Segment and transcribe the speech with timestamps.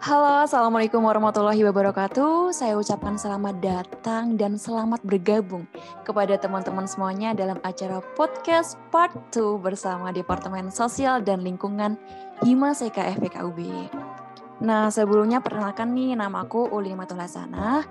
[0.00, 2.56] Halo, Assalamualaikum warahmatullahi wabarakatuh.
[2.56, 5.68] Saya ucapkan selamat datang dan selamat bergabung
[6.08, 12.00] kepada teman-teman semuanya dalam acara podcast part 2 bersama Departemen Sosial dan Lingkungan
[12.40, 13.60] Himaseka FPKUB.
[14.64, 17.84] Nah, sebelumnya perkenalkan nih, namaku Uli Matulasana.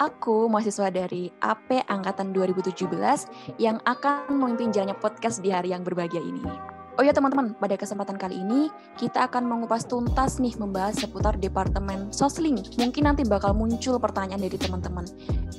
[0.00, 6.24] Aku mahasiswa dari AP Angkatan 2017 yang akan memimpin jalannya podcast di hari yang berbahagia
[6.24, 6.79] ini.
[7.00, 8.68] Oh ya teman-teman, pada kesempatan kali ini
[9.00, 12.60] kita akan mengupas tuntas nih membahas seputar Departemen Sosling.
[12.76, 15.08] Mungkin nanti bakal muncul pertanyaan dari teman-teman.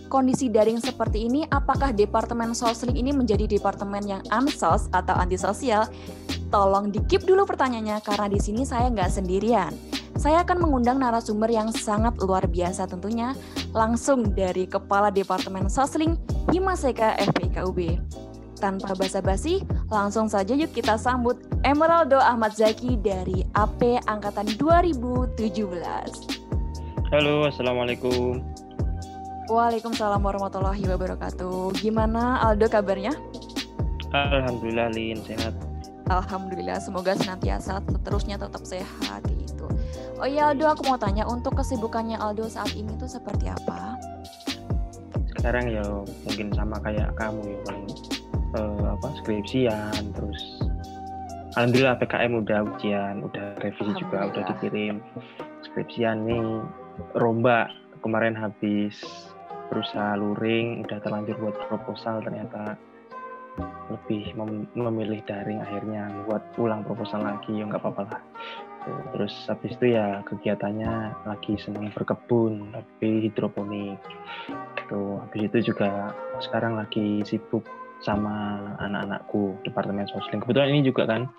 [0.05, 5.89] Kondisi daring seperti ini, apakah Departemen Sosling ini menjadi departemen yang ansos atau antisosial?
[6.53, 9.73] Tolong dikip dulu pertanyaannya karena di sini saya nggak sendirian.
[10.21, 13.33] Saya akan mengundang narasumber yang sangat luar biasa tentunya,
[13.73, 16.21] langsung dari Kepala Departemen Sosling
[16.53, 17.97] Himaseka FPKUB.
[18.61, 25.65] Tanpa basa-basi, langsung saja yuk kita sambut Emeraldo Ahmad Zaki dari AP Angkatan 2017.
[27.09, 28.37] Halo, Assalamualaikum.
[29.49, 31.73] Waalaikumsalam warahmatullahi wabarakatuh.
[31.81, 33.17] Gimana Aldo kabarnya?
[34.13, 35.57] Alhamdulillah, Lin, sehat.
[36.05, 39.65] Alhamdulillah, semoga senantiasa terusnya tetap sehat gitu.
[40.21, 43.97] Oh iya Aldo, aku mau tanya untuk kesibukannya Aldo saat ini tuh seperti apa?
[45.33, 45.81] Sekarang ya
[46.29, 47.89] mungkin sama kayak kamu ya paling
[48.55, 50.59] uh, apa skripsian terus
[51.55, 54.99] alhamdulillah PKM udah ujian udah revisi juga udah dikirim
[55.71, 56.63] skripsian nih.
[57.17, 57.71] Romba
[58.03, 58.99] kemarin habis
[59.71, 62.75] berusaha luring udah terlanjur buat proposal ternyata
[63.89, 68.21] lebih mem memilih daring akhirnya buat ulang proposal lagi ya nggak apa-apa lah.
[69.15, 74.01] Terus habis itu ya kegiatannya lagi senang berkebun tapi hidroponik
[74.91, 76.11] tuh habis itu juga
[76.43, 77.63] sekarang lagi sibuk
[78.01, 80.41] sama anak-anakku departemen sosial.
[80.41, 81.29] Kebetulan ini juga kan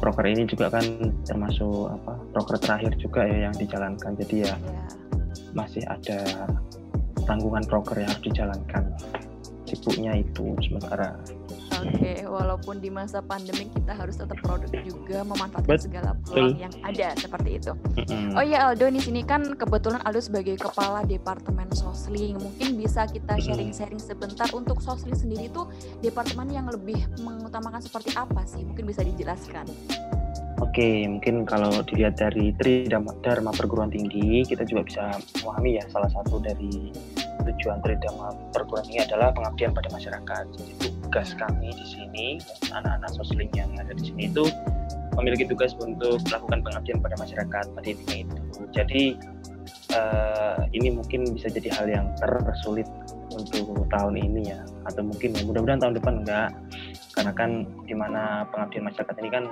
[0.00, 0.84] proker ini juga kan
[1.28, 4.12] termasuk apa proker terakhir juga ya yang dijalankan.
[4.16, 4.58] Jadi ya yeah.
[5.52, 6.48] masih ada
[7.28, 8.84] tanggungan proker yang harus dijalankan.
[9.66, 11.18] Sibuknya itu sementara.
[11.76, 15.84] Oke, okay, walaupun di masa pandemi kita harus tetap produktif juga memanfaatkan Betul.
[15.90, 17.72] segala peluang yang ada seperti itu.
[17.74, 18.32] Mm-hmm.
[18.32, 23.36] Oh iya Aldo, di sini kan kebetulan Aldo sebagai kepala departemen sosling, mungkin bisa kita
[23.36, 25.68] sharing-sharing sebentar untuk sosling sendiri itu
[26.00, 28.64] departemen yang lebih mengutamakan seperti apa sih?
[28.64, 29.68] Mungkin bisa dijelaskan.
[30.64, 35.04] Oke, mungkin kalau dilihat dari Tri Dharma Perguruan Tinggi, kita juga bisa
[35.44, 36.88] memahami ya salah satu dari
[37.44, 40.44] tujuan Tridharma perguruan tinggi adalah pengabdian pada masyarakat.
[40.56, 42.26] Jadi tugas kami di sini,
[42.72, 44.48] anak-anak sosling yang ada di sini itu
[45.16, 48.40] memiliki tugas untuk melakukan pengabdian pada masyarakat pada intinya itu.
[48.72, 49.02] Jadi
[49.96, 52.88] uh, ini mungkin bisa jadi hal yang tersulit
[53.32, 56.48] untuk tahun ini ya, atau mungkin ya mudah-mudahan tahun depan enggak,
[57.16, 57.50] karena kan
[57.84, 59.44] di mana pengabdian masyarakat ini kan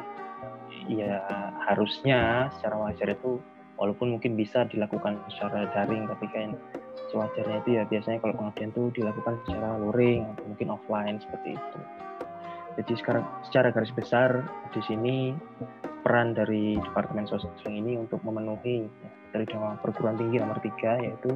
[0.85, 1.25] ya
[1.65, 3.41] harusnya secara wajar itu
[3.81, 6.49] walaupun mungkin bisa dilakukan secara daring tapi kan
[7.15, 11.79] sewajarnya itu ya biasanya kalau pengabdian itu dilakukan secara luring atau mungkin offline seperti itu.
[12.75, 14.43] Jadi sekarang secara garis besar
[14.75, 15.31] di sini
[16.03, 21.31] peran dari Departemen Sosial ini untuk memenuhi ya, dari dalam perguruan tinggi nomor tiga yaitu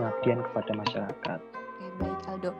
[0.00, 1.40] pengabdian kepada masyarakat.
[1.44, 2.50] Oke, baik Aldo.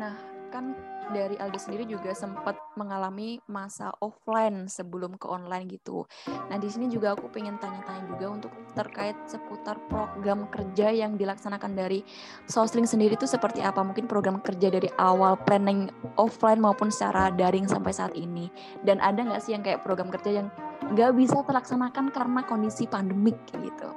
[0.00, 0.16] Nah,
[0.52, 0.76] kan
[1.08, 6.04] dari Aldo sendiri juga sempat mengalami masa offline sebelum ke online gitu.
[6.28, 11.72] Nah di sini juga aku pengen tanya-tanya juga untuk terkait seputar program kerja yang dilaksanakan
[11.72, 12.04] dari
[12.48, 13.80] Sosling sendiri itu seperti apa?
[13.80, 15.88] Mungkin program kerja dari awal planning
[16.20, 18.52] offline maupun secara daring sampai saat ini.
[18.84, 20.48] Dan ada nggak sih yang kayak program kerja yang
[20.92, 23.90] nggak bisa terlaksanakan karena kondisi pandemik gitu?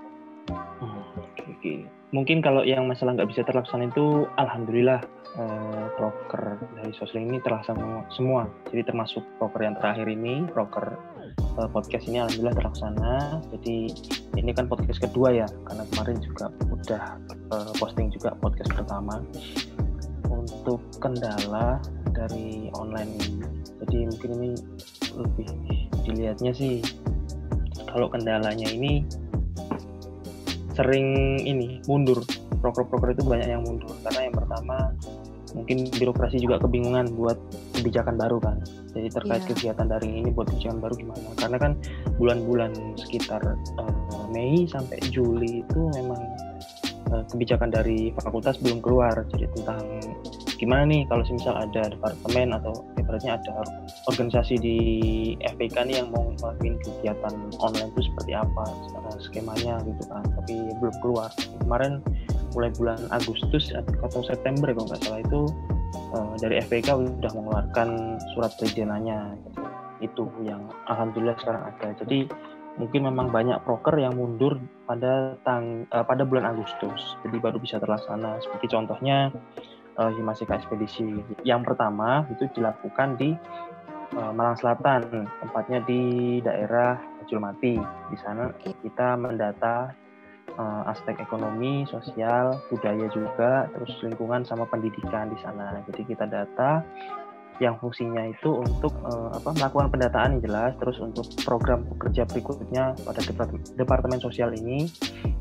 [0.51, 4.99] Hmm, oke, okay, Mungkin kalau yang masalah nggak bisa terlaksana itu, alhamdulillah
[5.39, 8.51] eh, proker dari sosial ini terlaksana semua.
[8.67, 10.99] Jadi termasuk proker yang terakhir ini, proker
[11.39, 13.13] eh, podcast ini alhamdulillah terlaksana.
[13.55, 13.95] Jadi
[14.35, 19.23] ini kan podcast kedua ya, karena kemarin juga udah eh, posting juga podcast pertama.
[20.27, 21.79] Untuk kendala
[22.11, 23.39] dari online ini,
[23.83, 24.51] jadi mungkin ini
[25.15, 25.47] lebih
[26.03, 26.83] dilihatnya sih
[27.87, 29.03] kalau kendalanya ini
[30.75, 32.23] sering ini mundur.
[32.61, 34.93] Proker-proker itu banyak yang mundur karena yang pertama
[35.51, 37.35] mungkin birokrasi juga kebingungan buat
[37.75, 38.57] kebijakan baru kan.
[38.95, 39.49] Jadi terkait yeah.
[39.51, 41.29] kegiatan daring ini buat kebijakan baru gimana?
[41.35, 41.71] Karena kan
[42.21, 43.41] bulan-bulan sekitar
[43.81, 46.21] uh, Mei sampai Juli itu memang
[47.11, 49.15] uh, kebijakan dari fakultas belum keluar.
[49.33, 49.83] Jadi tentang
[50.61, 53.65] gimana nih kalau misal ada departemen atau ibaratnya ada
[54.05, 54.77] organisasi di
[55.41, 58.63] FPK nih yang mau melakukan kegiatan online itu seperti apa
[59.17, 60.21] skemanya gitu kan.
[60.21, 61.33] Tapi belum keluar.
[61.65, 62.05] Kemarin
[62.53, 65.41] mulai bulan Agustus atau September kalau nggak salah itu
[66.13, 69.41] uh, dari FPK udah mengeluarkan surat perizinannya.
[69.97, 71.97] Itu yang alhamdulillah sekarang ada.
[72.05, 72.29] Jadi
[72.77, 77.17] mungkin memang banyak proker yang mundur pada tang uh, pada bulan Agustus.
[77.25, 78.37] Jadi baru bisa terlaksana.
[78.45, 79.33] Seperti contohnya
[80.01, 81.21] uh, Himasika ekspedisi.
[81.45, 83.37] Yang pertama itu dilakukan di
[84.17, 86.01] uh, Malang Selatan tempatnya di
[86.41, 86.97] daerah
[87.29, 87.77] Julmati
[88.09, 89.93] di sana kita mendata
[90.57, 95.79] uh, aspek ekonomi sosial budaya juga terus lingkungan sama pendidikan di sana.
[95.87, 96.81] Jadi kita data
[97.61, 102.97] yang fungsinya itu untuk uh, apa melakukan pendataan yang jelas terus untuk program pekerja berikutnya
[103.05, 103.21] pada
[103.77, 104.89] departemen sosial ini.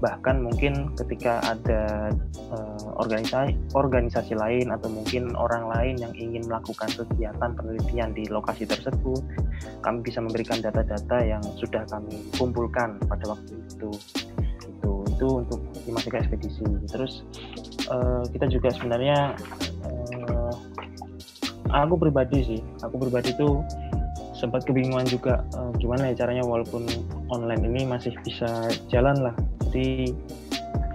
[0.04, 2.12] Bahkan mungkin ketika ada
[2.52, 8.68] uh, organisasi organisasi lain atau mungkin orang lain yang ingin melakukan kegiatan penelitian di lokasi
[8.68, 9.24] tersebut
[9.80, 13.90] kami bisa memberikan data-data yang sudah kami kumpulkan pada waktu itu.
[14.68, 16.64] Itu itu untuk dimasuki ekspedisi.
[16.84, 17.24] Terus
[17.88, 19.40] uh, kita juga sebenarnya
[21.70, 23.64] aku pribadi sih aku pribadi tuh
[24.34, 26.88] sempat kebingungan juga uh, gimana ya caranya walaupun
[27.28, 29.34] online ini masih bisa jalan lah.
[29.68, 30.16] Jadi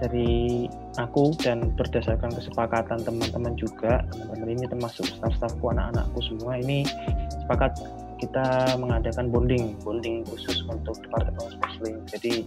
[0.02, 0.66] dari
[1.00, 6.84] aku dan berdasarkan kesepakatan teman-teman juga teman-teman ini termasuk staff-staffku anak-anakku semua ini
[7.32, 7.80] sepakat
[8.20, 12.44] kita mengadakan bonding bonding khusus untuk departemen muslim jadi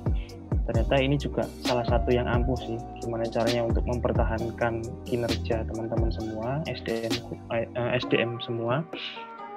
[0.69, 6.61] ternyata ini juga salah satu yang ampuh sih gimana caranya untuk mempertahankan kinerja teman-teman semua
[6.69, 7.09] SDM
[7.57, 7.65] eh,
[7.97, 8.85] SDM semua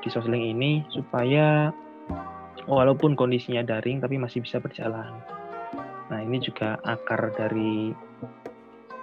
[0.00, 1.68] di Sosling ini supaya
[2.64, 5.12] walaupun kondisinya daring tapi masih bisa berjalan.
[6.08, 7.92] Nah ini juga akar dari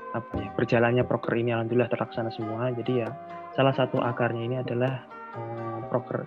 [0.09, 2.73] apa ya berjalannya proker ini alhamdulillah terlaksana semua.
[2.73, 3.09] Jadi ya
[3.53, 5.05] salah satu akarnya ini adalah
[5.37, 6.25] um, proker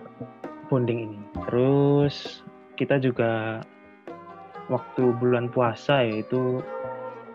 [0.71, 1.19] bonding ini.
[1.47, 2.41] Terus
[2.79, 3.61] kita juga
[4.71, 6.63] waktu bulan puasa yaitu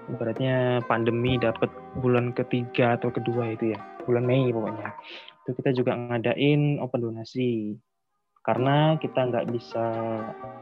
[0.09, 1.69] ibaratnya pandemi dapat
[2.01, 4.97] bulan ketiga atau kedua itu ya bulan Mei pokoknya.
[5.45, 7.77] Itu kita juga ngadain open donasi
[8.45, 9.87] karena kita nggak bisa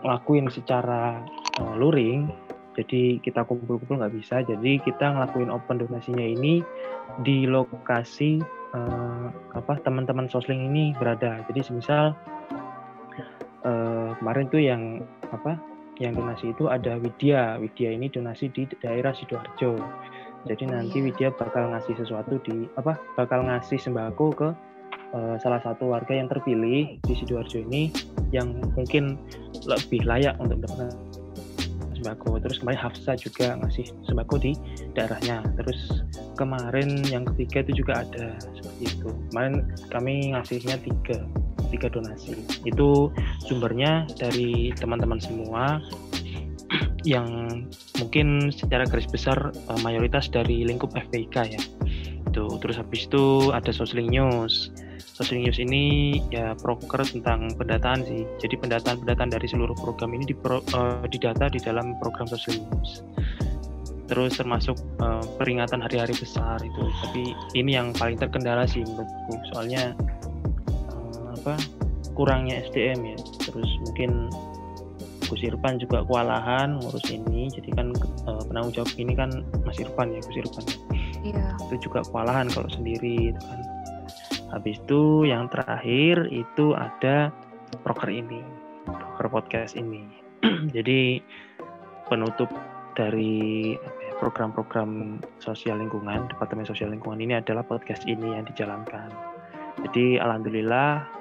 [0.02, 1.22] ngelakuin secara
[1.62, 2.26] uh, luring
[2.76, 4.44] jadi kita kumpul-kumpul nggak bisa.
[4.44, 6.60] Jadi kita ngelakuin open donasinya ini
[7.24, 8.44] di lokasi
[8.76, 11.40] uh, apa teman-teman sosling ini berada.
[11.48, 12.12] Jadi semisal
[13.64, 15.00] uh, kemarin tuh yang
[15.32, 15.56] apa
[15.96, 17.56] yang donasi itu ada Widya.
[17.60, 19.80] Widya ini donasi di daerah Sidoarjo.
[20.46, 21.04] Jadi oh, nanti iya.
[21.10, 23.00] Widya bakal ngasih sesuatu di apa?
[23.18, 24.48] Bakal ngasih sembako ke
[25.16, 27.90] uh, salah satu warga yang terpilih di Sidoarjo ini
[28.30, 29.18] yang mungkin
[29.66, 30.92] lebih layak untuk mendapatkan
[31.96, 32.38] sembako.
[32.44, 34.52] Terus kemarin Hafsa juga ngasih sembako di
[34.94, 35.42] daerahnya.
[35.58, 36.04] Terus
[36.38, 39.08] kemarin yang ketiga itu juga ada seperti itu.
[39.32, 41.24] Kemarin kami ngasihnya tiga
[41.70, 42.36] tiga donasi.
[42.64, 43.10] Itu
[43.44, 45.78] sumbernya dari teman-teman semua
[47.06, 47.28] yang
[47.98, 51.62] mungkin secara garis besar uh, mayoritas dari lingkup FPIK ya.
[52.30, 54.70] Itu terus habis itu ada Sosling News.
[55.16, 58.28] Sosling News ini ya proker tentang pendataan sih.
[58.42, 63.00] Jadi pendataan-pendataan dari seluruh program ini dipro, uh, didata di dalam program Sosling News
[64.06, 69.92] terus termasuk uh, peringatan hari-hari besar itu tapi ini yang paling terkendala sih menurutku soalnya
[71.46, 71.62] apa
[72.18, 73.18] kurangnya SDM ya.
[73.46, 74.26] Terus mungkin
[75.30, 77.94] Gus Irfan juga kewalahan ngurus ini jadi kan
[78.26, 79.30] uh, penanggung jawab ini kan
[79.62, 80.66] Mas Irfan ya Gus Irfan.
[81.26, 81.58] Iya.
[81.66, 83.62] itu juga kewalahan kalau sendiri itu kan.
[84.54, 87.30] Habis itu yang terakhir itu ada
[87.82, 88.42] proker ini
[88.86, 90.02] proker podcast ini.
[90.76, 91.22] Jadi
[92.10, 92.50] penutup
[92.94, 99.10] dari ya, program-program sosial lingkungan Departemen Sosial Lingkungan ini adalah podcast ini yang dijalankan.
[99.84, 101.16] Jadi alhamdulillah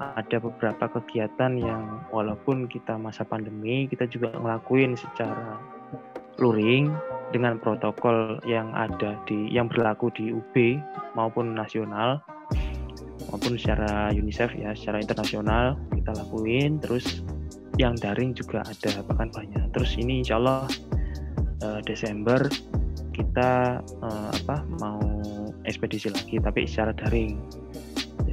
[0.00, 5.56] ada beberapa kegiatan yang walaupun kita masa pandemi kita juga ngelakuin secara
[6.36, 6.92] luring
[7.32, 10.54] dengan protokol yang ada di yang berlaku di UB
[11.16, 12.20] maupun nasional
[13.32, 16.78] maupun secara UNICEF ya secara internasional kita lakuin.
[16.78, 17.24] Terus
[17.76, 19.64] yang daring juga ada bahkan banyak.
[19.74, 20.64] Terus ini insya Allah
[21.64, 22.40] uh, Desember
[23.12, 25.00] kita uh, apa mau
[25.64, 27.40] ekspedisi lagi tapi secara daring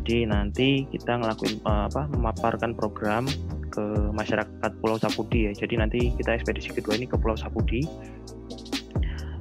[0.04, 3.24] jadi nanti kita ngelakuin uh, apa memaparkan program
[3.72, 5.56] ke masyarakat Pulau Sapudi ya.
[5.56, 7.88] Jadi nanti kita ekspedisi kedua ini ke Pulau Sapudi.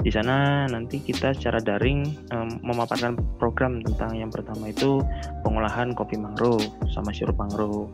[0.02, 5.02] Di sana nanti kita secara daring um, memaparkan program tentang yang pertama itu
[5.42, 6.62] pengolahan kopi mangrove
[6.94, 7.90] sama sirup mangrove.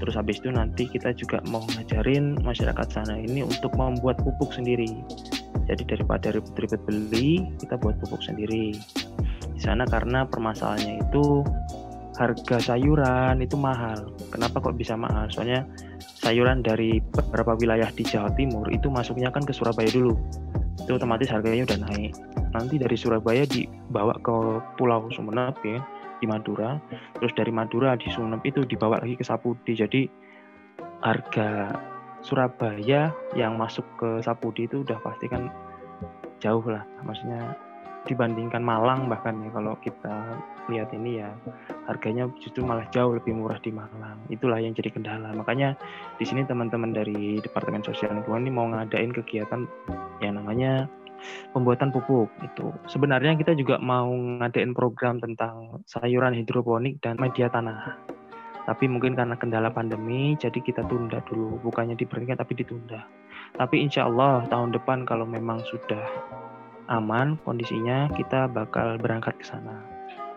[0.00, 4.96] Terus habis itu nanti kita juga mau ngajarin masyarakat sana ini untuk membuat pupuk sendiri.
[5.68, 8.72] Jadi daripada ribet-ribet beli, kita buat pupuk sendiri.
[9.52, 11.44] Di sana karena permasalahannya itu
[12.18, 14.10] harga sayuran itu mahal.
[14.34, 15.30] Kenapa kok bisa mahal?
[15.30, 15.62] Soalnya
[16.18, 20.18] sayuran dari beberapa wilayah di Jawa Timur itu masuknya kan ke Surabaya dulu.
[20.82, 22.12] Itu otomatis harganya udah naik.
[22.50, 24.34] Nanti dari Surabaya dibawa ke
[24.74, 25.78] Pulau Sumeneb ya,
[26.18, 26.82] di Madura.
[27.22, 29.78] Terus dari Madura di Sumeneb itu dibawa lagi ke Sapudi.
[29.78, 30.10] Jadi
[31.06, 31.70] harga
[32.26, 35.46] Surabaya yang masuk ke Sapudi itu udah pasti kan
[36.38, 37.54] jauh lah maksudnya
[38.08, 40.40] dibandingkan Malang bahkan ya kalau kita
[40.72, 41.28] lihat ini ya
[41.84, 44.16] harganya justru malah jauh lebih murah di Malang.
[44.32, 45.36] Itulah yang jadi kendala.
[45.36, 45.76] Makanya
[46.16, 49.68] di sini teman-teman dari Departemen Sosial Lingkungan ini mau ngadain kegiatan
[50.24, 50.88] yang namanya
[51.52, 52.72] pembuatan pupuk itu.
[52.88, 57.98] Sebenarnya kita juga mau ngadain program tentang sayuran hidroponik dan media tanah.
[58.68, 61.56] Tapi mungkin karena kendala pandemi jadi kita tunda dulu.
[61.64, 63.00] Bukannya diberhentikan tapi ditunda.
[63.56, 66.04] Tapi insya Allah tahun depan kalau memang sudah
[66.88, 69.80] aman kondisinya, kita bakal berangkat ke sana.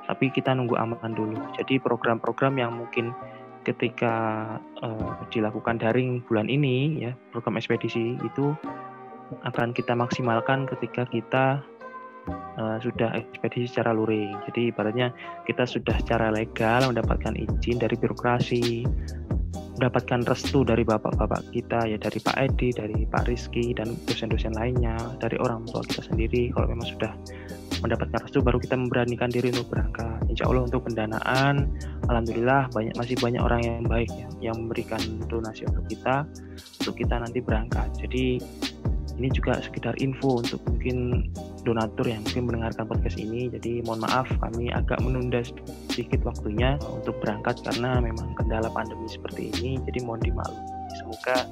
[0.07, 1.39] Tapi kita nunggu aman dulu.
[1.55, 3.15] Jadi program-program yang mungkin
[3.63, 4.13] ketika
[4.81, 8.51] uh, dilakukan daring bulan ini ya, program ekspedisi itu
[9.47, 11.45] akan kita maksimalkan ketika kita
[12.59, 14.35] uh, sudah ekspedisi secara luring.
[14.51, 15.15] Jadi ibaratnya
[15.47, 18.83] kita sudah secara legal mendapatkan izin dari birokrasi,
[19.81, 24.93] mendapatkan restu dari bapak-bapak kita ya dari Pak Edi, dari Pak Rizky dan dosen-dosen lainnya,
[25.17, 27.09] dari orang tua kita sendiri kalau memang sudah
[27.81, 30.21] mendapatkan restu baru kita memberanikan diri untuk berangkat.
[30.29, 31.65] Insya Allah untuk pendanaan,
[32.05, 36.29] alhamdulillah banyak masih banyak orang yang baik ya yang memberikan donasi untuk kita
[36.85, 37.89] untuk kita nanti berangkat.
[37.97, 38.37] Jadi
[39.21, 41.29] ini juga sekedar info untuk mungkin
[41.61, 43.53] donatur yang mungkin mendengarkan podcast ini.
[43.53, 45.45] Jadi mohon maaf kami agak menunda
[45.93, 49.77] sedikit waktunya untuk berangkat karena memang kendala pandemi seperti ini.
[49.85, 50.65] Jadi mohon dimaklumi.
[50.97, 51.45] Semoga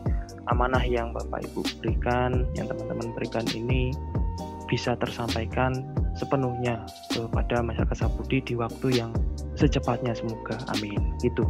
[0.50, 3.94] amanah yang Bapak Ibu berikan, yang teman-teman berikan ini
[4.66, 5.86] bisa tersampaikan
[6.20, 9.16] sepenuhnya kepada masyarakat Sapudi di waktu yang
[9.56, 10.12] secepatnya.
[10.12, 11.00] Semoga amin.
[11.24, 11.48] Itu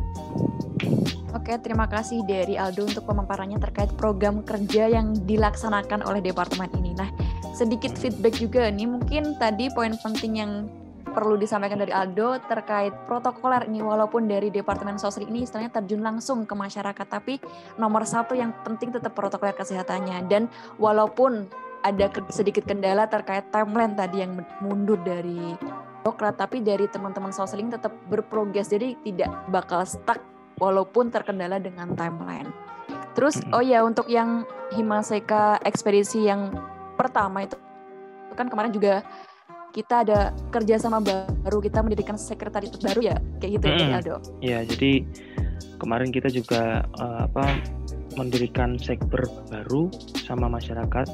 [1.29, 6.97] Oke, terima kasih dari Aldo untuk pemaparannya terkait program kerja yang dilaksanakan oleh departemen ini.
[6.97, 7.09] Nah,
[7.53, 8.01] sedikit hmm.
[8.01, 10.51] feedback juga nih, mungkin tadi poin penting yang
[11.09, 13.81] perlu disampaikan dari Aldo terkait protokoler ini.
[13.81, 17.41] Walaupun dari Departemen Sosial ini istilahnya terjun langsung ke masyarakat tapi
[17.81, 20.29] nomor satu yang penting tetap protokoler kesehatannya.
[20.29, 20.47] Dan
[20.77, 21.49] walaupun
[21.83, 25.55] ada sedikit kendala terkait timeline tadi yang mundur dari
[25.99, 30.23] Demokrat, tapi dari teman-teman Sosling tetap berprogres, jadi tidak bakal stuck
[30.55, 32.47] walaupun terkendala dengan timeline.
[33.19, 36.55] Terus, oh ya untuk yang Himaseka ekspedisi yang
[36.95, 37.59] pertama itu
[38.31, 39.03] kan kemarin juga
[39.75, 43.91] kita ada kerjasama baru, kita mendirikan sekretariat baru ya, kayak gitu mm -hmm.
[43.91, 44.15] ya, Aldo?
[44.39, 44.91] Ya, jadi
[45.83, 47.59] kemarin kita juga uh, apa
[48.15, 49.91] mendirikan sekber baru
[50.25, 51.07] sama masyarakat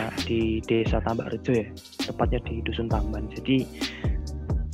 [0.00, 1.68] ya, di Desa Tambak Rejo ya,
[2.00, 3.28] tepatnya di Dusun Tamban.
[3.36, 3.68] Jadi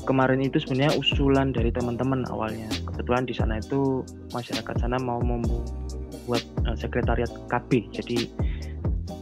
[0.06, 2.70] kemarin itu sebenarnya usulan dari teman-teman awalnya.
[2.86, 7.90] Kebetulan di sana itu masyarakat sana mau membuat uh, sekretariat KB.
[7.90, 8.30] Jadi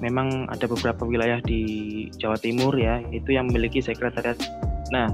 [0.05, 1.65] memang ada beberapa wilayah di
[2.21, 4.37] Jawa Timur ya itu yang memiliki sekretariat.
[4.93, 5.09] Nah,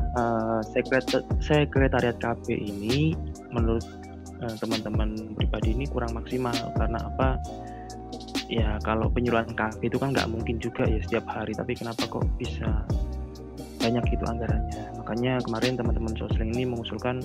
[0.74, 1.06] sekret
[1.38, 3.14] sekretariat KB ini
[3.54, 3.86] menurut
[4.42, 7.38] uh, teman-teman pribadi ini kurang maksimal karena apa?
[8.50, 11.54] Ya kalau penyuluhan KB itu kan nggak mungkin juga ya setiap hari.
[11.54, 12.82] Tapi kenapa kok bisa
[13.80, 17.24] banyak itu anggarannya makanya kemarin teman-teman sosling ini mengusulkan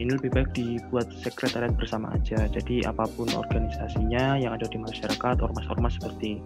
[0.00, 2.48] ini lebih baik dibuat sekretariat bersama aja.
[2.48, 6.40] Jadi apa pun organisasinya yang ada di masyarakat ormas-ormas seperti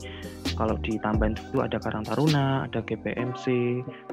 [0.59, 3.47] kalau di Tambahan itu ada Karang Taruna ada GPMC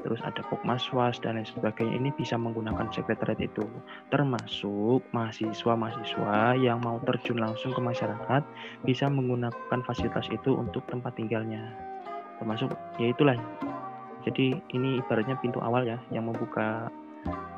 [0.06, 3.66] terus ada Pokmaswas dan lain sebagainya ini bisa menggunakan sekretariat itu.
[4.14, 8.42] Termasuk mahasiswa-mahasiswa yang mau terjun langsung ke masyarakat
[8.86, 11.74] bisa menggunakan fasilitas itu untuk tempat tinggalnya.
[12.38, 12.70] Termasuk
[13.02, 13.34] ya itulah.
[14.22, 16.86] Jadi ini ibaratnya pintu awal ya yang membuka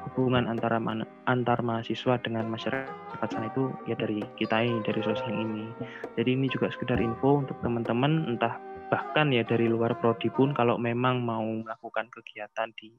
[0.04, 0.76] hubungan antara
[1.24, 5.66] antar mahasiswa dengan masyarakat sana itu ya dari kita ini dari sosial ini.
[6.14, 8.60] Jadi ini juga sekedar info untuk teman-teman entah
[8.92, 12.92] bahkan ya dari luar prodi pun kalau memang mau melakukan kegiatan di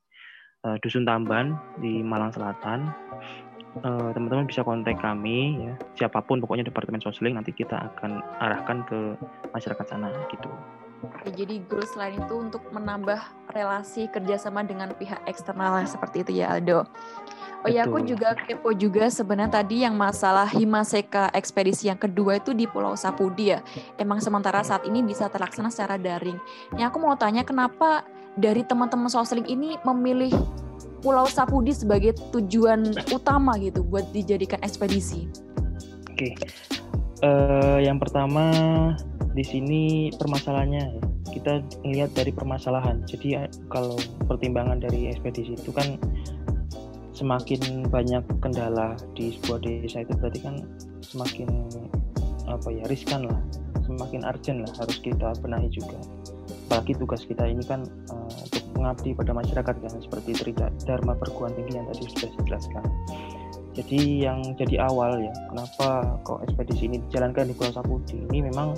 [0.66, 2.90] uh, dusun Tamban di Malang Selatan
[3.76, 8.88] teman teman-teman bisa kontak kami ya siapa pun pokoknya departemen sosial nanti kita akan arahkan
[8.88, 9.00] ke
[9.52, 10.48] masyarakat sana gitu.
[11.26, 13.20] Ya, jadi goals lain itu untuk menambah
[13.52, 16.88] relasi kerjasama dengan pihak eksternal seperti itu ya Aldo.
[17.66, 22.54] Oh ya aku juga kepo juga sebenarnya tadi yang masalah Himaseka ekspedisi yang kedua itu
[22.54, 23.66] di Pulau Sapudi ya.
[23.98, 26.38] Emang sementara saat ini bisa terlaksana secara daring.
[26.78, 28.06] Yang aku mau tanya kenapa
[28.38, 30.30] dari teman-teman sosling ini memilih
[31.02, 35.26] Pulau Sapudi sebagai tujuan utama gitu buat dijadikan ekspedisi?
[36.14, 36.38] Oke,
[37.26, 38.54] uh, yang pertama
[39.36, 39.82] di sini
[40.16, 41.04] permasalahannya ya,
[41.36, 43.04] kita melihat dari permasalahan.
[43.04, 44.00] Jadi eh, kalau
[44.32, 46.00] pertimbangan dari ekspedisi itu kan
[47.12, 50.56] semakin banyak kendala di sebuah desa itu berarti kan
[51.04, 51.48] semakin
[52.48, 53.40] apa ya riskan lah,
[53.84, 56.00] semakin urgent lah harus kita benahi juga.
[56.66, 61.54] Apalagi tugas kita ini kan uh, untuk mengabdi pada masyarakat kan seperti Trida Dharma Perguruan
[61.56, 62.84] Tinggi yang tadi sudah dijelaskan.
[63.76, 68.72] Jadi yang jadi awal ya, kenapa kok ekspedisi ini dijalankan di Pulau Sapudi ini memang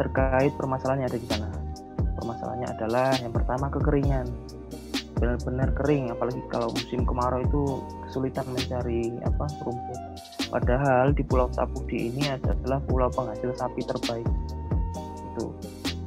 [0.00, 1.52] terkait permasalahan ada di sana.
[2.16, 4.24] Permasalahannya adalah yang pertama kekeringan.
[5.20, 10.00] Benar-benar kering, apalagi kalau musim kemarau itu kesulitan mencari apa rumput.
[10.48, 14.24] Padahal di Pulau Sapudi ini adalah pulau penghasil sapi terbaik.
[15.36, 15.52] Itu.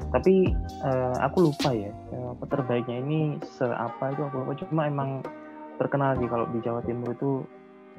[0.10, 0.50] Tapi
[0.82, 4.54] uh, aku lupa ya, uh, terbaiknya ini seapa itu aku lupa.
[4.66, 5.22] Cuma emang
[5.78, 7.46] terkenal sih kalau di Jawa Timur itu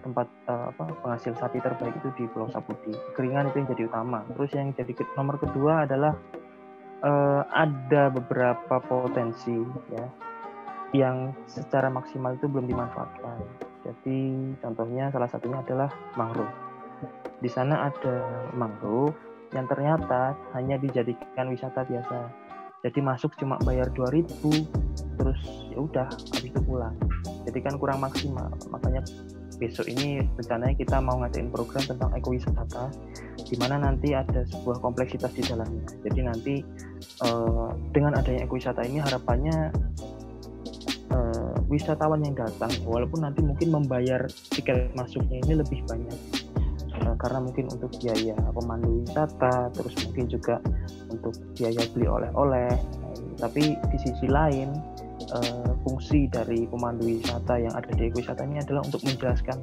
[0.04, 2.92] tempat uh, apa penghasil sapi terbaik itu di Pulau Sapudi.
[3.16, 4.20] Keringan itu yang jadi utama.
[4.36, 6.12] Terus yang jadi nomor kedua adalah
[7.00, 9.56] uh, ada beberapa potensi
[9.88, 10.06] ya
[10.94, 13.40] yang secara maksimal itu belum dimanfaatkan.
[13.82, 16.54] Jadi contohnya salah satunya adalah mangrove.
[17.42, 19.16] Di sana ada mangrove
[19.50, 22.30] yang ternyata hanya dijadikan wisata biasa.
[22.84, 25.40] Jadi masuk cuma bayar 2000 terus
[25.72, 26.94] ya udah habis itu pulang.
[27.48, 28.54] Jadi kan kurang maksimal.
[28.70, 29.02] Makanya
[29.56, 32.90] besok ini rencananya kita mau ngadain program tentang ekowisata
[33.44, 35.84] di mana nanti ada sebuah kompleksitas di dalamnya.
[36.06, 36.54] Jadi nanti
[37.22, 39.70] uh, dengan adanya ekowisata ini harapannya
[41.12, 46.18] uh, wisatawan yang datang walaupun nanti mungkin membayar tiket masuknya ini lebih banyak
[47.02, 50.56] uh, karena mungkin untuk biaya pemandu wisata terus mungkin juga
[51.10, 52.70] untuk biaya beli oleh-oleh.
[53.34, 54.93] Tapi di sisi lain
[55.32, 59.58] uh, fungsi dari pemandu wisata yang ada di ekowisata ini adalah untuk menjelaskan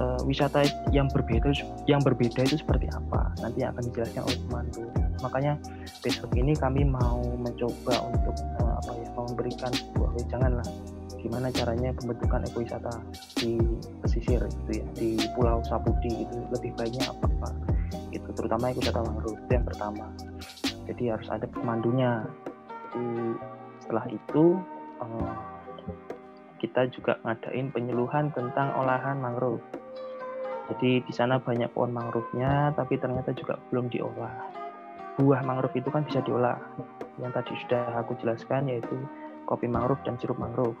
[0.00, 1.50] uh, wisata yang berbeda
[1.88, 3.32] yang berbeda itu seperti apa.
[3.40, 4.84] Nanti akan dijelaskan oleh pemandu.
[5.20, 5.52] Makanya
[6.00, 10.68] besok ini kami mau mencoba untuk uh, apa ya memberikan sebuah wejangan lah.
[11.20, 12.92] Gimana caranya pembentukan ekowisata
[13.36, 13.60] di
[14.00, 17.48] pesisir itu ya di Pulau Sapudi itu lebih baiknya apa, apa
[18.10, 20.06] itu terutama ekowisata mangrove itu yang pertama.
[20.88, 22.24] Jadi harus ada pemandunya.
[22.90, 23.06] Di
[23.90, 24.58] setelah itu
[25.00, 25.34] uh,
[26.60, 29.64] kita juga ngadain penyuluhan tentang olahan mangrove.
[30.70, 34.30] Jadi di sana banyak pohon mangrove-nya, tapi ternyata juga belum diolah.
[35.18, 36.60] Buah mangrove itu kan bisa diolah.
[37.18, 38.94] Yang tadi sudah aku jelaskan yaitu
[39.50, 40.78] kopi mangrove dan sirup mangrove.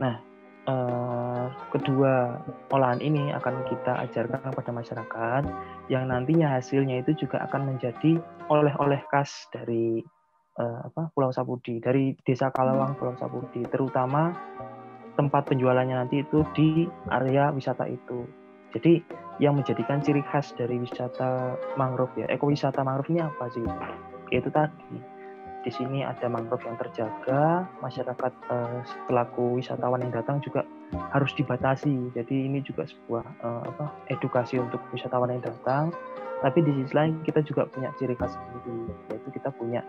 [0.00, 0.16] Nah,
[0.64, 2.40] eh, kedua
[2.72, 5.42] olahan ini akan kita ajarkan kepada masyarakat
[5.92, 8.16] yang nantinya hasilnya itu juga akan menjadi
[8.48, 10.00] oleh-oleh khas dari
[10.58, 14.34] uh, apa Pulau Sapudi dari Desa Kalawang Pulau Sapudi terutama
[15.16, 18.24] tempat penjualannya nanti itu di area wisata itu.
[18.72, 19.04] Jadi
[19.36, 23.64] yang menjadikan ciri khas dari wisata mangrove ya, ekowisata mangrove ini apa sih?
[24.32, 24.96] Yaitu tadi
[25.62, 30.64] di sini ada mangrove yang terjaga, masyarakat uh, selaku wisatawan yang datang juga
[31.12, 32.10] harus dibatasi.
[32.16, 35.92] Jadi ini juga sebuah uh, apa edukasi untuk wisatawan yang datang.
[36.42, 39.84] Tapi di sisi lain kita juga punya ciri khas sendiri, yaitu kita punya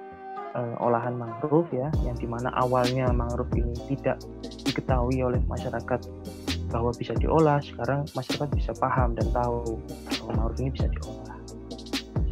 [0.55, 4.21] uh, olahan mangrove ya yang di mana awalnya mangrove ini tidak
[4.65, 6.01] diketahui oleh masyarakat
[6.73, 9.77] bahwa bisa diolah sekarang masyarakat bisa paham dan tahu
[10.23, 11.37] bahwa mangrove ini bisa diolah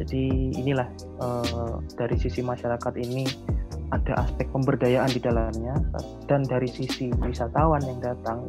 [0.02, 0.22] jadi
[0.58, 0.88] inilah
[1.22, 3.28] uh, dari sisi masyarakat ini
[3.92, 5.76] ada aspek pemberdayaan di dalamnya
[6.24, 8.48] dan dari sisi wisatawan yang datang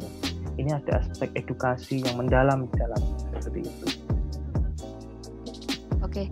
[0.56, 3.86] ini ada aspek edukasi yang mendalam di dalamnya seperti itu.
[6.00, 6.30] Oke,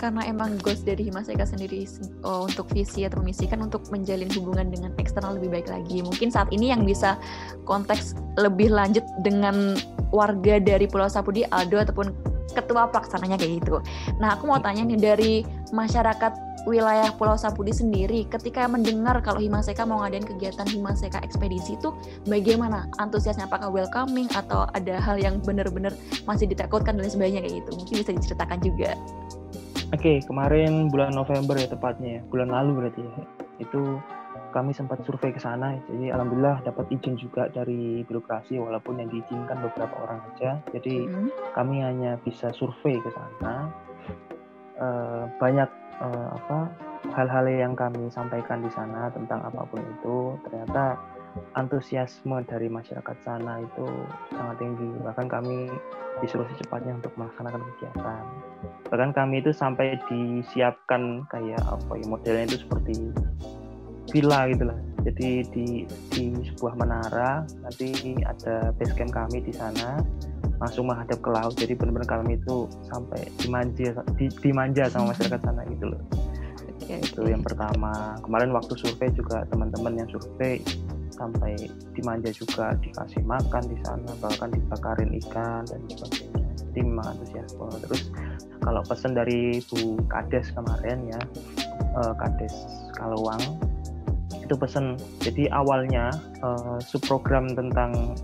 [0.00, 1.84] karena emang goals dari Himaseka sendiri
[2.24, 6.00] oh, untuk visi atau misi kan untuk menjalin hubungan dengan eksternal lebih baik lagi.
[6.00, 7.20] Mungkin saat ini yang bisa
[7.68, 9.76] konteks lebih lanjut dengan
[10.08, 12.16] warga dari Pulau Sapudi Aldo ataupun
[12.56, 13.78] ketua pelaksananya kayak gitu.
[14.18, 15.32] Nah, aku mau tanya nih dari
[15.70, 21.94] masyarakat wilayah Pulau Sapudi sendiri ketika mendengar kalau Himaseka mau ngadain kegiatan Himaseka ekspedisi itu
[22.28, 25.94] bagaimana antusiasnya apakah welcoming atau ada hal yang benar-benar
[26.28, 28.90] masih ditakutkan dan sebagainya kayak gitu mungkin bisa diceritakan juga
[29.90, 32.20] Oke, okay, kemarin bulan November ya tepatnya, ya.
[32.30, 33.26] bulan lalu berarti ya.
[33.58, 33.98] Itu
[34.54, 39.58] kami sempat survei ke sana, jadi alhamdulillah dapat izin juga dari birokrasi, walaupun yang diizinkan
[39.58, 40.62] beberapa orang aja.
[40.70, 41.54] Jadi mm-hmm.
[41.58, 43.66] kami hanya bisa survei ke sana.
[44.78, 45.66] Uh, banyak
[45.98, 46.70] uh, apa
[47.10, 50.96] hal-hal yang kami sampaikan di sana tentang apa pun itu ternyata
[51.54, 53.86] antusiasme dari masyarakat sana itu
[54.34, 54.90] sangat tinggi.
[55.02, 55.70] Bahkan kami
[56.22, 58.22] disuruh secepatnya untuk melaksanakan kegiatan.
[58.90, 62.94] Bahkan kami itu sampai disiapkan kayak apa ya modelnya itu seperti
[64.10, 64.78] villa gitu lah.
[65.00, 65.66] Jadi di
[66.12, 70.02] di sebuah menara nanti ada base camp kami di sana
[70.60, 71.54] langsung menghadap ke laut.
[71.56, 76.02] Jadi benar-benar kami itu sampai dimanja di, dimanja sama masyarakat sana gitu loh.
[76.80, 78.18] Okay, itu yang pertama.
[78.20, 80.60] Kemarin waktu survei juga teman-teman yang survei
[81.20, 81.52] sampai
[81.92, 86.48] dimanja juga dikasih makan di sana bahkan dibakarin ikan dan sebagainya.
[86.56, 87.68] Jadi memang antusiasme.
[87.84, 88.02] Terus
[88.64, 91.20] kalau pesan dari Bu Kades kemarin ya
[92.00, 92.54] uh, Kades
[92.96, 93.60] Kalawang
[94.40, 98.16] itu pesan jadi awalnya uh, subprogram tentang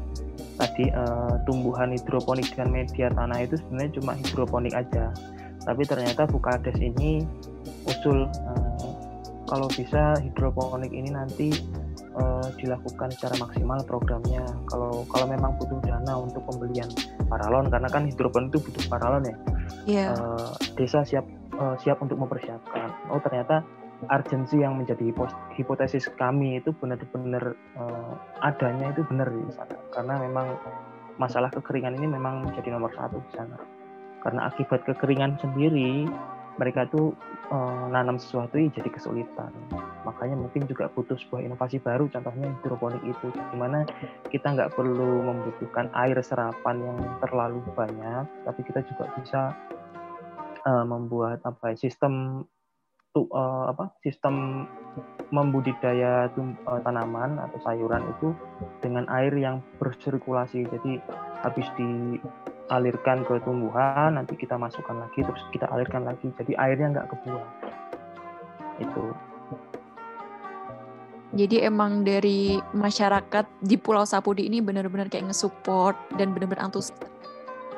[0.57, 5.13] tadi uh, tumbuhan hidroponik dengan media tanah itu sebenarnya cuma hidroponik aja.
[5.67, 7.27] Tapi ternyata Bu Kades ini
[7.85, 8.91] usul uh,
[9.47, 11.55] kalau bisa hidroponik ini nanti
[12.17, 14.43] uh, dilakukan secara maksimal programnya.
[14.67, 16.89] Kalau kalau memang butuh dana untuk pembelian
[17.29, 19.37] paralon karena kan hidroponik itu butuh paralon ya.
[19.87, 20.09] Yeah.
[20.17, 21.25] Uh, desa siap
[21.61, 23.13] uh, siap untuk mempersiapkan.
[23.13, 23.63] Oh ternyata
[24.05, 25.09] urgensi yang menjadi
[25.57, 28.13] hipotesis kami itu benar-benar uh,
[28.45, 30.47] adanya itu benar di sana karena memang
[31.17, 33.57] masalah kekeringan ini memang menjadi nomor satu di sana
[34.21, 36.05] karena akibat kekeringan sendiri
[36.57, 37.13] mereka itu
[37.53, 39.53] uh, nanam sesuatu jadi kesulitan.
[40.09, 43.85] Makanya mungkin juga butuh sebuah inovasi baru, contohnya hidroponik itu, di mana
[44.33, 49.41] kita nggak perlu membutuhkan air serapan yang terlalu banyak, tapi kita juga bisa
[50.65, 52.45] uh, membuat apa ya, sistem
[53.13, 54.65] tu, uh, apa sistem
[55.35, 58.33] membudidaya tum, uh, tanaman atau sayuran itu
[58.81, 60.65] dengan air yang bersirkulasi.
[60.71, 61.03] Jadi
[61.43, 62.17] habis di
[62.73, 67.51] alirkan ke tumbuhan nanti kita masukkan lagi terus kita alirkan lagi jadi airnya nggak kebuang
[68.83, 69.05] itu
[71.37, 76.97] jadi emang dari masyarakat di Pulau Sapudi ini benar-benar kayak nge-support dan benar-benar antusias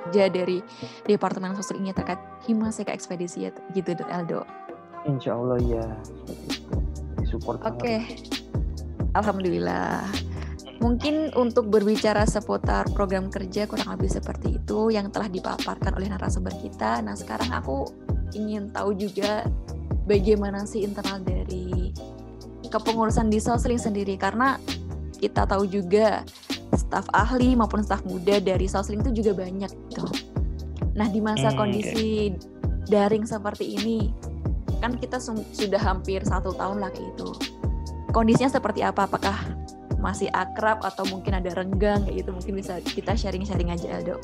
[0.09, 0.65] kerja dari
[1.05, 2.17] Departemen Sosial ini terkait
[2.49, 4.49] Himaseka Ekspedisi ya gitu Aldo.
[5.05, 5.85] Insya Allah ya.
[7.29, 7.61] Support.
[7.69, 7.77] Oke.
[7.77, 8.01] Okay.
[9.13, 10.09] Alhamdulillah.
[10.79, 16.55] Mungkin untuk berbicara seputar program kerja kurang lebih seperti itu yang telah dipaparkan oleh narasumber
[16.63, 17.03] kita.
[17.03, 17.91] Nah, sekarang aku
[18.39, 19.43] ingin tahu juga
[20.07, 21.91] bagaimana sih internal dari
[22.71, 24.61] kepengurusan di Sosling sendiri karena
[25.19, 26.23] kita tahu juga
[26.79, 30.07] staf ahli maupun staf muda dari Sosling itu juga banyak gitu.
[30.95, 32.87] Nah, di masa hmm, kondisi okay.
[32.87, 34.15] daring seperti ini,
[34.79, 37.29] kan kita sudah hampir satu tahun lah kayak itu.
[38.15, 39.11] Kondisinya seperti apa?
[39.11, 39.58] Apakah
[39.99, 44.17] masih akrab atau mungkin ada renggang kayak gitu mungkin bisa kita sharing-sharing aja Aldo.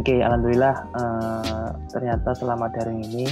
[0.00, 3.28] Oke, okay, alhamdulillah uh, ternyata selama daring ini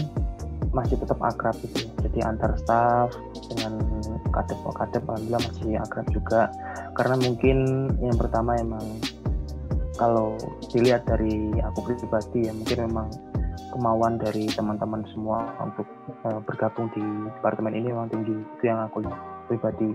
[0.73, 1.89] masih tetap akrab gitu.
[2.05, 3.11] Jadi antar staff
[3.53, 3.81] dengan
[4.31, 6.41] kadep kadep alhamdulillah masih akrab juga.
[6.97, 8.85] Karena mungkin yang pertama emang
[10.01, 10.41] kalau
[10.73, 13.09] dilihat dari aku pribadi ya mungkin memang
[13.71, 15.87] kemauan dari teman-teman semua untuk
[16.25, 17.05] uh, bergabung di
[17.39, 19.05] departemen ini memang tinggi itu yang aku
[19.47, 19.95] pribadi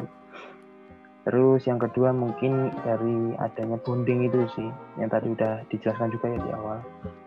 [1.25, 4.69] Terus yang kedua mungkin dari adanya bonding itu sih,
[5.01, 6.77] yang tadi udah dijelaskan juga ya di awal.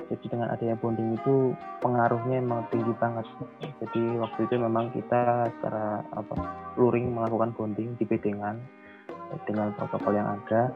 [0.07, 3.27] Jadi dengan adanya bonding itu pengaruhnya memang tinggi banget.
[3.83, 6.37] Jadi waktu itu memang kita secara apa
[6.79, 8.63] luring melakukan bonding di bedengan
[9.51, 10.71] dengan protokol yang ada.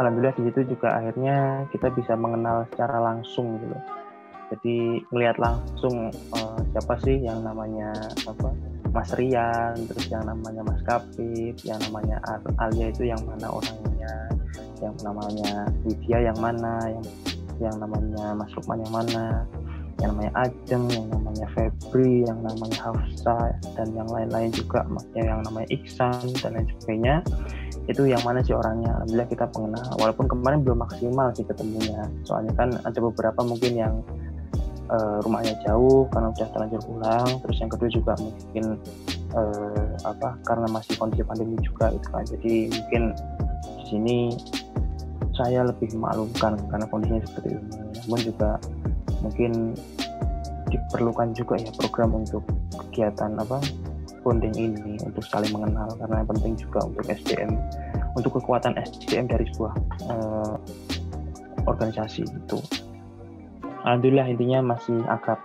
[0.00, 3.76] Alhamdulillah di situ juga akhirnya kita bisa mengenal secara langsung gitu.
[4.56, 7.92] Jadi melihat langsung uh, siapa sih yang namanya
[8.24, 8.56] apa
[8.96, 12.16] Mas Rian, terus yang namanya Mas Kapit, yang namanya
[12.56, 14.14] Alia itu yang mana orangnya,
[14.80, 17.04] yang namanya Widya yang mana, yang
[17.60, 19.44] yang namanya Mas Lukman yang mana,
[20.00, 25.40] yang namanya Ajeng, yang namanya Febri, yang namanya Hafsa, dan yang lain-lain juga, maksudnya yang
[25.44, 27.16] namanya Iksan dan lain sebagainya.
[27.86, 28.98] Itu yang mana sih orangnya?
[28.98, 29.88] Alhamdulillah kita pengenal.
[30.02, 32.02] Walaupun kemarin belum maksimal sih ketemunya.
[32.26, 33.94] Soalnya kan ada beberapa mungkin yang
[34.90, 37.28] uh, rumahnya jauh karena udah terlanjur pulang.
[37.44, 38.64] Terus yang kedua juga mungkin
[39.34, 42.06] uh, apa karena masih kondisi pandemi juga itu.
[42.10, 43.02] Kan jadi mungkin
[43.62, 44.18] di sini
[45.36, 47.62] saya lebih memaklumkan karena kondisinya seperti ini
[48.06, 48.50] namun juga
[49.20, 49.52] mungkin
[50.66, 52.42] diperlukan juga ya program untuk
[52.74, 53.60] kegiatan apa
[54.26, 55.90] bonding ini untuk saling mengenal.
[55.98, 57.54] Karena yang penting juga untuk SDM
[58.16, 59.74] untuk kekuatan SDM dari sebuah
[60.10, 60.56] uh,
[61.68, 62.58] organisasi itu
[63.86, 65.38] alhamdulillah intinya masih akrab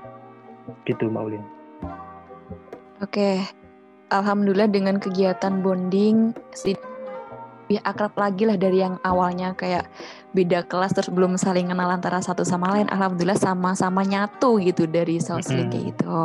[0.89, 1.43] gitu Mbak Ulin.
[3.01, 3.41] Oke,
[4.09, 6.33] alhamdulillah dengan kegiatan bonding
[7.71, 9.87] lebih akrab lagi lah dari yang awalnya kayak
[10.35, 12.91] beda kelas terus belum saling kenal antara satu sama lain.
[12.91, 15.87] Alhamdulillah sama-sama nyatu gitu dari sosling mm -hmm.
[15.87, 16.19] gitu.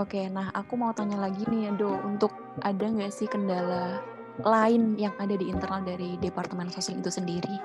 [0.00, 2.32] Oke, nah aku mau tanya lagi nih Do, untuk
[2.64, 4.00] ada nggak sih kendala
[4.40, 7.60] lain yang ada di internal dari Departemen Sosial itu sendiri?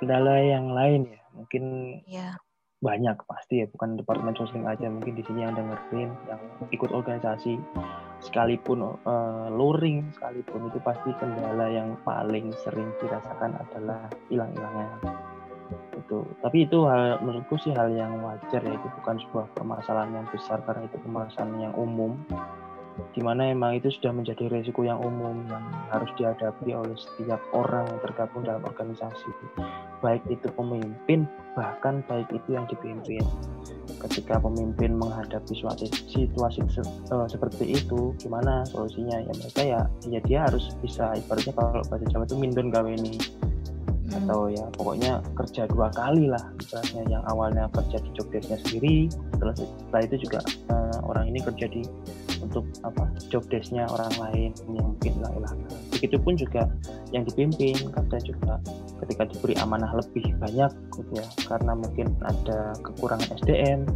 [0.00, 1.17] Kendala yang lain ya?
[1.38, 1.64] Mungkin
[2.10, 2.34] yeah.
[2.82, 3.66] banyak pasti ya.
[3.70, 6.42] Bukan departemen sosial aja mungkin di sini yang dengerin yang
[6.74, 7.56] ikut organisasi.
[8.18, 14.98] Sekalipun uh, luring sekalipun itu pasti kendala yang paling sering dirasakan adalah hilang-hilangnya
[16.08, 16.24] itu.
[16.40, 18.72] Tapi itu hal menurutku sih hal yang wajar ya.
[18.72, 22.16] Itu bukan sebuah permasalahan yang besar karena itu permasalahan yang umum.
[23.14, 25.62] Di mana emang itu sudah menjadi resiko yang umum yang
[25.94, 29.30] harus dihadapi oleh setiap orang yang tergabung dalam organisasi
[29.98, 31.26] baik itu pemimpin
[31.58, 33.22] bahkan baik itu yang dipimpin.
[33.98, 39.18] Ketika pemimpin menghadapi suatu situasi se uh, seperti itu gimana solusinya?
[39.18, 43.18] Ya mereka ya ya dia harus bisa ibaratnya kalau bahasa Jawa itu mindon gawe ini.
[44.08, 44.24] Hmm.
[44.24, 49.52] atau ya pokoknya kerja dua kali lah misalnya yang awalnya kerja di jobdesknya sendiri setelah
[49.52, 50.40] setelah itu juga
[50.72, 51.84] uh, orang ini kerja di
[52.40, 55.12] untuk apa jobdesknya orang lain yang mungkin
[55.98, 56.62] hilang-hilangan begitupun juga
[57.10, 58.62] yang dipimpin kadang juga.
[59.02, 63.86] Ketika diberi amanah lebih banyak gitu ya karena mungkin ada kekurangan SDM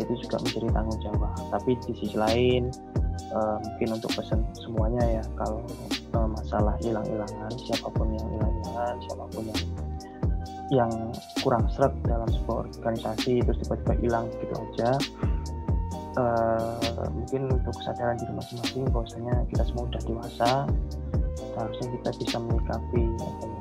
[0.00, 1.34] itu juga menjadi tanggung jawab.
[1.50, 2.70] Tapi di sisi lain
[3.34, 5.62] uh, mungkin untuk pesan semuanya ya kalau
[6.14, 9.62] uh, masalah hilang-hilangan siapa pun yang hilang-hilangan siapa pun yang
[10.72, 10.92] yang
[11.44, 14.90] kurang seret dalam sebuah organisasi terus tiba-tiba hilang gitu aja
[16.16, 20.50] uh, mungkin untuk kesadaran diri masing-masing bahwasanya kita semua sudah dewasa
[21.56, 23.60] harusnya kita bisa menyikapi apa, ya,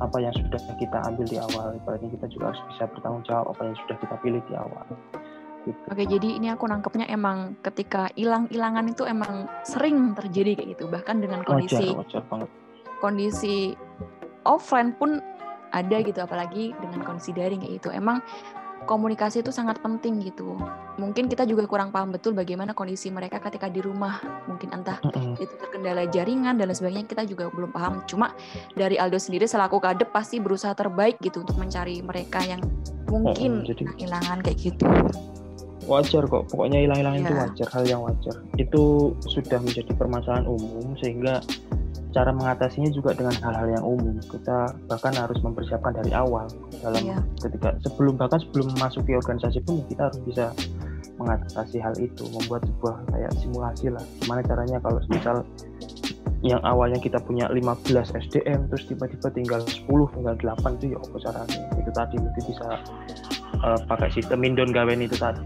[0.00, 3.60] apa yang sudah kita ambil di awal berarti kita juga harus bisa bertanggung jawab apa
[3.68, 4.86] yang sudah kita pilih di awal
[5.68, 5.76] Gitu.
[5.92, 11.20] Oke, jadi ini aku nangkepnya emang ketika hilang-hilangan itu emang sering terjadi kayak gitu, bahkan
[11.20, 12.48] dengan kondisi wajar, wajar banget.
[13.04, 13.56] kondisi
[14.48, 15.20] offline pun
[15.70, 17.92] ada gitu, apalagi dengan kondisi daring kayak gitu.
[17.92, 18.24] Emang
[18.88, 20.56] komunikasi itu sangat penting gitu.
[21.00, 24.20] Mungkin kita juga kurang paham betul bagaimana kondisi mereka ketika di rumah.
[24.48, 25.00] Mungkin entah
[25.36, 28.04] itu terkendala jaringan dan lain sebagainya kita juga belum paham.
[28.08, 28.32] Cuma
[28.76, 32.60] dari Aldo sendiri selaku kadep pasti berusaha terbaik gitu untuk mencari mereka yang
[33.10, 34.86] mungkin kehilangan kayak gitu
[35.90, 37.22] wajar kok pokoknya hilang-hilang yeah.
[37.26, 37.42] itu iya.
[37.42, 38.82] wajar hal yang wajar itu
[39.26, 41.42] sudah menjadi permasalahan umum sehingga
[42.10, 44.18] cara mengatasinya juga dengan hal-hal yang umum.
[44.18, 46.50] Kita bahkan harus mempersiapkan dari awal.
[46.82, 47.22] Dalam yeah.
[47.38, 50.50] ketika sebelum bahkan sebelum masuk ke organisasi pun kita harus bisa
[51.20, 54.04] mengatasi hal itu membuat sebuah kayak simulasi lah.
[54.24, 55.36] Gimana caranya kalau misal
[56.40, 59.84] yang awalnya kita punya 15 SDM terus tiba-tiba tinggal 10
[60.16, 61.58] tinggal 8 itu ya apa caranya?
[61.76, 62.66] Itu tadi mungkin bisa
[63.60, 65.44] uh, pakai sistem Indon Gawen itu tadi.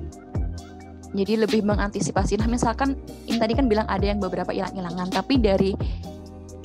[1.14, 2.42] Jadi lebih mengantisipasi.
[2.42, 2.98] Nah misalkan
[3.30, 5.74] ini tadi kan bilang ada yang beberapa hilang-hilangan tapi dari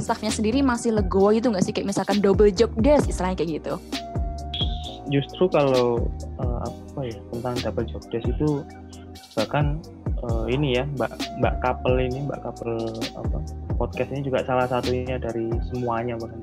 [0.09, 1.69] staffnya sendiri masih legowo gitu nggak sih?
[1.69, 3.77] Kayak misalkan double job desk istilahnya kayak gitu.
[5.13, 6.09] Justru kalau
[6.41, 8.65] uh, apa ya tentang double job desk itu
[9.37, 9.77] bahkan
[10.25, 13.37] uh, ini ya mbak mbak couple ini mbak couple apa
[13.77, 16.41] podcast ini juga salah satunya dari semuanya bahkan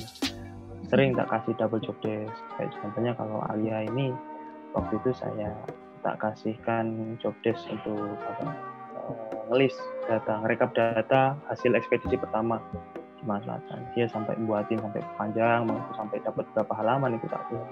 [0.86, 2.38] sering tak kasih double job desk.
[2.54, 4.14] Kayak contohnya kalau Alia ini
[4.78, 5.50] waktu itu saya
[6.06, 8.54] tak kasihkan job desk untuk apa
[9.10, 9.74] uh, ngelis
[10.06, 12.62] data ngerekap data hasil ekspedisi pertama
[13.26, 15.66] di Selatan dia sampai buatin sampai panjang
[15.98, 17.68] sampai dapat berapa halaman itu tak buat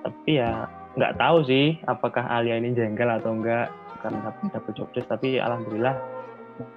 [0.00, 0.64] tapi ya
[0.96, 3.68] nggak tahu sih apakah Alia ini jengkel atau enggak
[4.00, 5.08] karena dapat job desk.
[5.12, 5.96] Tapi alhamdulillah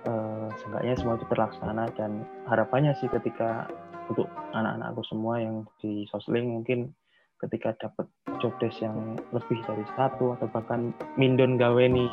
[0.08, 3.67] uh, seenggaknya semua itu terlaksana dan harapannya sih ketika
[4.12, 6.91] untuk anak-anakku semua yang di sosling mungkin
[7.39, 8.08] ketika dapat
[8.39, 12.08] jobdesk yang lebih dari satu atau bahkan mindon gaweni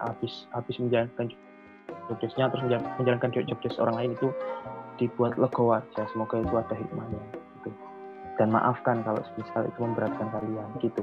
[0.00, 1.32] habis habis menjalankan
[2.08, 2.64] jobdesknya terus
[3.00, 4.28] menjalankan jobdesk orang lain itu
[4.98, 7.22] dibuat legowo aja semoga itu ada hikmahnya
[7.62, 7.70] gitu.
[8.36, 11.02] Dan maafkan kalau misal itu memberatkan kalian gitu.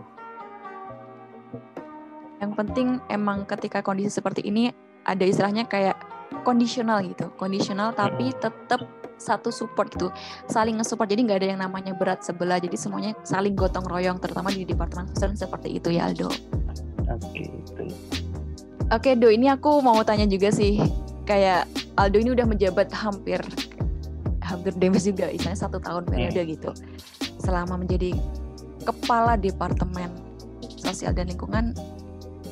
[2.44, 4.70] Yang penting emang ketika kondisi seperti ini
[5.08, 5.96] ada istilahnya kayak
[6.44, 7.32] kondisional gitu.
[7.40, 8.84] Kondisional tapi tetap
[9.16, 10.12] satu support gitu.
[10.52, 12.60] Saling nge-support jadi nggak ada yang namanya berat sebelah.
[12.60, 16.28] Jadi semuanya saling gotong royong terutama di departemen sosial seperti itu ya Aldo.
[17.06, 17.92] Oke okay,
[18.92, 20.82] oke Do ini aku mau tanya juga sih.
[21.26, 23.40] Kayak Aldo ini udah menjabat hampir
[24.56, 26.50] hampir demes juga misalnya satu tahun periode hmm.
[26.58, 26.72] gitu.
[27.44, 28.16] Selama menjadi
[28.88, 30.10] kepala departemen
[30.80, 31.76] sosial dan lingkungan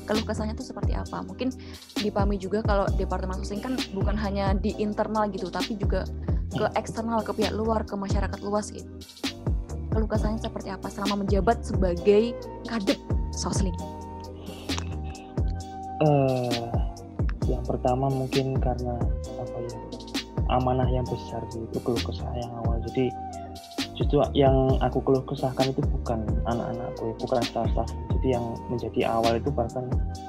[0.04, 1.24] keluh kesahnya itu seperti apa?
[1.24, 1.56] Mungkin
[2.04, 6.04] dipahami juga kalau departemen sosial kan bukan hanya di internal gitu tapi juga
[6.54, 8.90] ke eksternal ke pihak luar ke masyarakat luas gitu.
[9.90, 12.36] Keluh kesahnya seperti apa selama menjabat sebagai
[12.68, 13.00] kadep
[13.34, 13.74] sosling
[16.04, 16.68] uh,
[17.48, 18.96] yang pertama mungkin karena
[19.40, 19.80] apa ya
[20.52, 22.80] amanah yang besar itu keluh kesah yang awal.
[22.92, 23.14] Jadi
[23.94, 27.90] justru yang aku keluh kesahkan itu bukan anak-anakku bukan staff-staff.
[28.20, 29.86] Jadi yang menjadi awal itu bahkan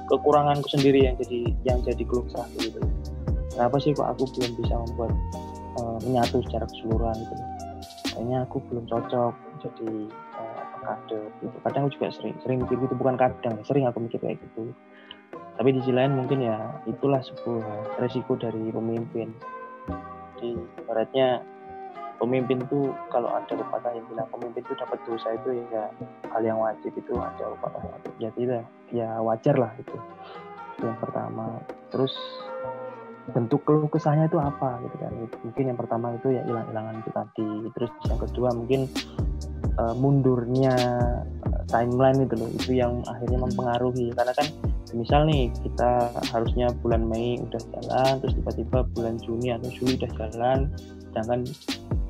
[0.07, 2.79] kekuranganku sendiri yang jadi yang jadi keluh kesah gitu.
[3.55, 5.11] Kenapa sih kok aku belum bisa membuat
[5.79, 7.43] uh, menyatu secara keseluruhan gitu?
[8.15, 9.91] Kayaknya aku belum cocok jadi
[10.39, 11.55] uh, kade gitu.
[11.63, 12.93] Kadang aku juga sering sering mikir gitu.
[12.95, 14.75] Bukan kadang sering aku mikir kayak gitu.
[15.55, 19.31] Tapi di sisi lain mungkin ya itulah sebuah resiko dari pemimpin
[20.35, 20.49] jadi
[20.83, 21.27] baratnya
[22.19, 25.91] pemimpin itu kalau ada pepatah yang bilang pemimpin itu dapat dosa itu ya
[26.31, 29.95] hal yang wajib itu ada pepatah ya tidak ya wajar lah itu.
[30.83, 31.59] Yang pertama.
[31.89, 32.13] Terus
[33.25, 35.11] bentuk keluh kesahnya itu apa gitu kan?
[35.41, 37.49] Mungkin yang pertama itu ya hilang-hilangan itu tadi.
[37.73, 38.91] Terus yang kedua mungkin
[39.77, 40.75] uh, mundurnya
[41.45, 44.11] uh, timeline itu loh itu yang akhirnya mempengaruhi.
[44.15, 44.47] Karena kan
[44.95, 50.11] misal nih kita harusnya bulan Mei udah jalan terus tiba-tiba bulan Juni atau Juli udah
[50.15, 50.59] jalan
[51.11, 51.41] sedangkan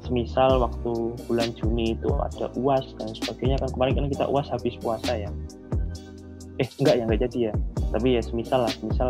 [0.06, 0.94] semisal waktu
[1.26, 5.32] bulan Juni itu ada uas dan sebagainya kan kemarin kan kita uas habis puasa ya.
[6.62, 7.54] Eh enggak ya enggak jadi ya.
[7.90, 9.10] Tapi ya semisal lah semisal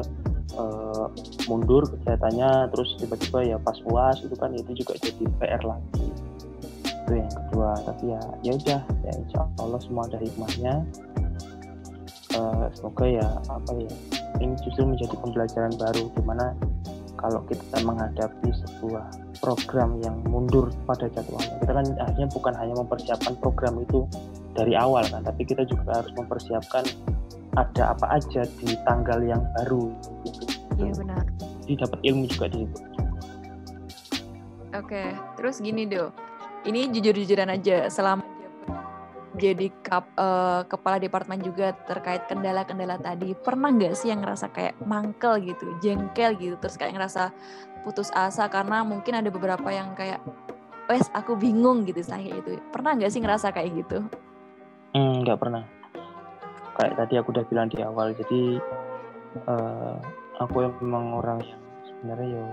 [0.55, 1.07] uh,
[1.51, 6.07] mundur kegiatannya terus tiba-tiba ya pas uas itu kan itu juga jadi PR lagi
[7.05, 10.73] itu yang kedua tapi ya ya udah ya insya Allah semua ada hikmahnya
[12.33, 13.93] uh, semoga ya apa ya
[14.41, 16.57] ini justru menjadi pembelajaran baru di mana
[17.15, 19.05] kalau kita menghadapi sebuah
[19.37, 24.03] program yang mundur pada jadwalnya kita kan akhirnya bukan hanya mempersiapkan program itu
[24.57, 26.83] dari awal kan tapi kita juga harus mempersiapkan
[27.55, 29.87] ada apa aja di tanggal yang baru
[30.27, 30.43] gitu.
[30.75, 31.23] Iya benar.
[31.63, 32.79] Jadi dapat ilmu juga di situ.
[34.75, 36.11] Oke, terus gini do,
[36.65, 38.25] ini jujur-jujuran aja selama
[39.35, 44.79] jadi kap, uh, kepala departemen juga terkait kendala-kendala tadi pernah nggak sih yang ngerasa kayak
[44.87, 47.35] mangkel gitu jengkel gitu terus kayak ngerasa
[47.83, 50.23] putus asa karena mungkin ada beberapa yang kayak
[50.87, 53.99] wes aku bingung gitu saya itu pernah nggak sih ngerasa kayak gitu?
[54.95, 55.63] Hmm, nggak pernah.
[56.79, 58.41] Kayak tadi aku udah bilang di awal jadi
[59.47, 59.99] uh,
[60.39, 62.45] aku memang orang yang sebenarnya ya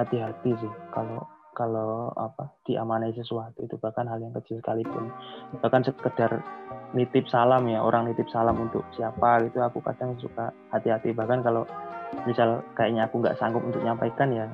[0.00, 1.26] hati-hati sih kalau
[1.60, 5.12] kalau apa diamanai sesuatu itu bahkan hal yang kecil sekalipun.
[5.60, 6.40] Bahkan sekedar
[6.96, 11.12] nitip salam ya orang nitip salam untuk siapa gitu aku kadang suka hati-hati.
[11.12, 11.68] Bahkan kalau
[12.24, 14.48] misal kayaknya aku nggak sanggup untuk nyampaikan ya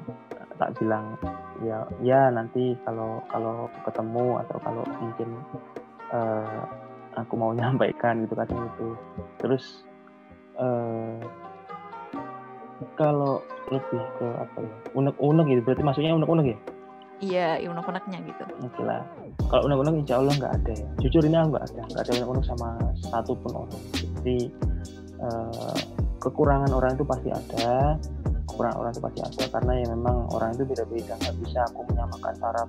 [0.56, 1.14] tak bilang
[1.60, 5.28] ya ya nanti kalau kalau ketemu atau kalau mungkin
[6.10, 6.64] uh,
[7.14, 8.88] aku mau nyampaikan gitu kadang itu
[9.38, 9.86] terus
[10.58, 11.22] uh,
[12.98, 15.60] kalau lebih ke apa ya unek-unek gitu.
[15.62, 16.58] Berarti maksudnya unek-unek ya
[17.20, 18.42] iya unek-uneknya gitu.
[18.64, 19.04] Oke lah
[19.46, 20.88] kalau unek-unek insya Allah nggak ada ya.
[21.06, 21.82] Jujur ini aku nggak ada.
[21.86, 23.82] Nggak ada unek-unek sama satu pun orang.
[23.94, 24.38] Jadi
[25.22, 25.78] uh,
[26.18, 27.94] kekurangan orang itu pasti ada.
[28.50, 29.44] Kekurangan orang itu pasti ada.
[29.54, 31.14] Karena ya memang orang itu beda-beda.
[31.14, 32.68] Nggak bisa aku menyamakan taraf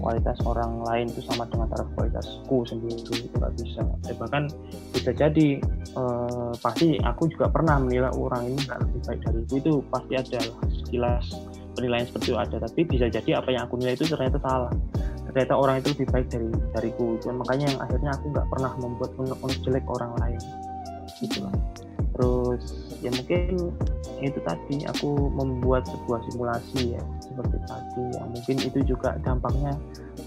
[0.00, 3.82] kualitas orang lain itu sama dengan taraf kualitasku sendiri itu nggak bisa.
[4.08, 4.48] Ya, bahkan
[4.96, 5.48] bisa jadi
[5.92, 10.12] eh, pasti aku juga pernah menilai orang ini nggak lebih baik dari itu itu pasti
[10.16, 11.26] ada lah sekilas
[11.74, 14.72] penilaian seperti itu ada tapi bisa jadi apa yang aku nilai itu ternyata salah.
[15.32, 17.16] Ternyata orang itu lebih baik dari dariku.
[17.24, 20.40] Dan makanya yang akhirnya aku nggak pernah membuat unek jelek orang lain.
[21.20, 21.54] Gitu lah.
[22.12, 22.62] Terus
[23.00, 23.72] ya mungkin
[24.22, 28.04] itu tadi aku membuat sebuah simulasi ya seperti tadi.
[28.12, 29.72] Ya mungkin itu juga dampaknya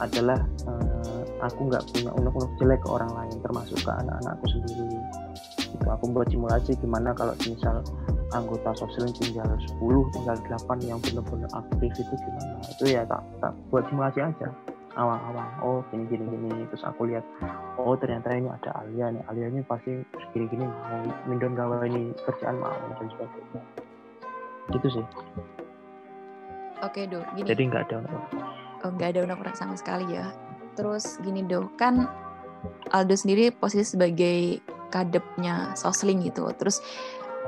[0.02, 4.98] adalah uh, aku nggak punya unek-unek jelek ke orang lain termasuk ke anak-anakku sendiri.
[5.78, 7.86] Itu aku membuat simulasi gimana kalau misal
[8.36, 12.60] anggota sosial tinggal 10 tinggal 8 yang benar-benar aktif itu gimana?
[12.68, 14.48] Itu ya tak, tak buat simulasi aja.
[14.96, 17.24] Awal-awal oh gini gini gini terus aku lihat
[17.76, 19.24] oh ternyata ini ada Alia nih.
[19.28, 19.92] Alia ini pasti
[20.32, 23.62] gini gini mau mindon gawe ini kerjaan mau dan sebagainya.
[24.72, 25.06] Gitu sih.
[26.80, 27.48] Oke do gini.
[27.48, 28.14] Jadi nggak ada unek
[28.86, 30.32] oh nggak ada unek sama sekali ya.
[30.80, 32.08] Terus gini do kan
[32.94, 34.62] Aldo sendiri posisi sebagai
[34.94, 36.46] kadepnya Sosling gitu.
[36.56, 36.82] Terus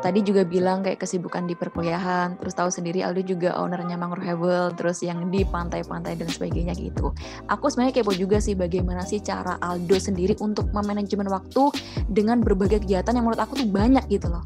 [0.01, 4.67] tadi juga bilang kayak kesibukan di perkuliahan, terus tahu sendiri Aldo juga ownernya Mangrove Heaven,
[4.77, 7.11] terus yang di pantai-pantai dan sebagainya gitu.
[7.49, 11.73] Aku sebenarnya kepo juga sih bagaimana sih cara Aldo sendiri untuk memanajemen waktu
[12.09, 14.45] dengan berbagai kegiatan yang menurut aku tuh banyak gitu loh.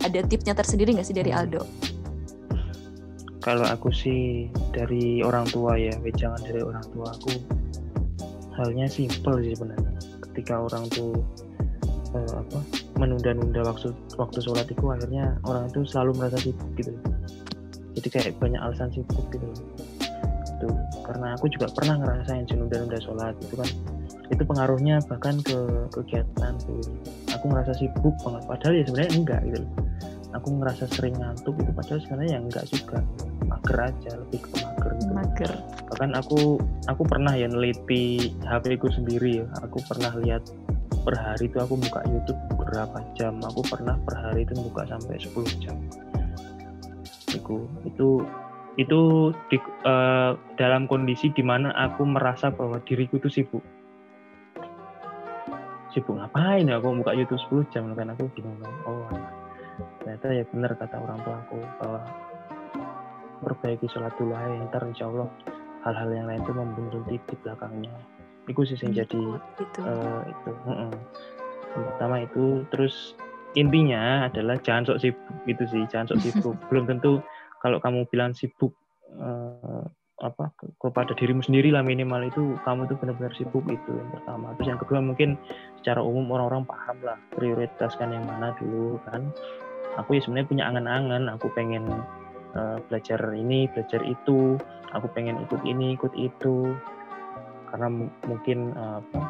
[0.00, 1.64] Ada tipsnya tersendiri nggak sih dari Aldo?
[3.40, 7.32] Kalau aku sih dari orang tua ya, jangan dari orang tua aku.
[8.60, 9.96] Halnya simpel sih sebenarnya.
[10.28, 11.24] Ketika orang tuh
[12.12, 12.60] uh, apa
[13.00, 16.92] menunda-nunda waktu waktu sholat itu akhirnya orang itu selalu merasa sibuk gitu.
[17.96, 19.48] Jadi kayak banyak alasan sibuk gitu.
[20.60, 20.68] Itu
[21.08, 23.70] karena aku juga pernah ngerasain nunda-nunda sholat itu kan.
[24.30, 26.84] Itu pengaruhnya bahkan ke kegiatan tuh.
[27.40, 28.42] Aku ngerasa sibuk banget.
[28.44, 29.66] Padahal ya sebenarnya enggak gitu.
[30.30, 32.98] Aku ngerasa sering ngantuk itu padahal sebenarnya ya enggak juga.
[33.48, 35.10] Mager aja lebih ke mager gitu.
[35.10, 35.52] mager.
[35.90, 36.38] Bahkan aku
[36.86, 39.46] aku pernah ya neliti HP ku sendiri ya.
[39.66, 40.46] Aku pernah lihat
[41.00, 43.40] per hari itu aku buka YouTube berapa jam?
[43.40, 45.76] Aku pernah per hari itu buka sampai 10 jam.
[47.32, 48.08] Itu itu
[48.78, 49.00] itu
[49.50, 53.64] di, uh, dalam kondisi di mana aku merasa bahwa diriku itu sibuk.
[55.90, 56.78] Sibuk ngapain ya?
[56.78, 59.08] Aku buka YouTube 10 jam kan aku bingung oh
[60.00, 62.00] ternyata ya benar kata orang tua aku bahwa
[63.40, 65.28] perbaiki sholat dulu aja ntar insya Allah
[65.84, 67.94] hal-hal yang lain itu membuntuti di belakangnya
[68.50, 69.22] itu sih yang jadi
[69.58, 69.80] gitu.
[69.86, 70.92] uh, itu uh -uh.
[71.74, 73.14] yang pertama itu terus
[73.58, 76.56] intinya adalah jangan sok sibuk itu sih jangan sok sibuk.
[76.70, 77.22] Belum tentu
[77.62, 78.74] kalau kamu bilang sibuk
[79.18, 79.84] uh,
[80.20, 84.52] apa kepada dirimu sendiri lah minimal itu kamu tuh benar-benar sibuk itu yang pertama.
[84.60, 85.40] Terus yang kedua mungkin
[85.80, 89.32] secara umum orang-orang paham lah prioritaskan yang mana dulu kan.
[89.98, 91.88] Aku ya sebenarnya punya angan-angan aku pengen
[92.54, 94.60] uh, belajar ini belajar itu.
[94.90, 96.74] Aku pengen ikut ini ikut itu
[97.70, 97.88] karena
[98.26, 99.20] mungkin uh, apa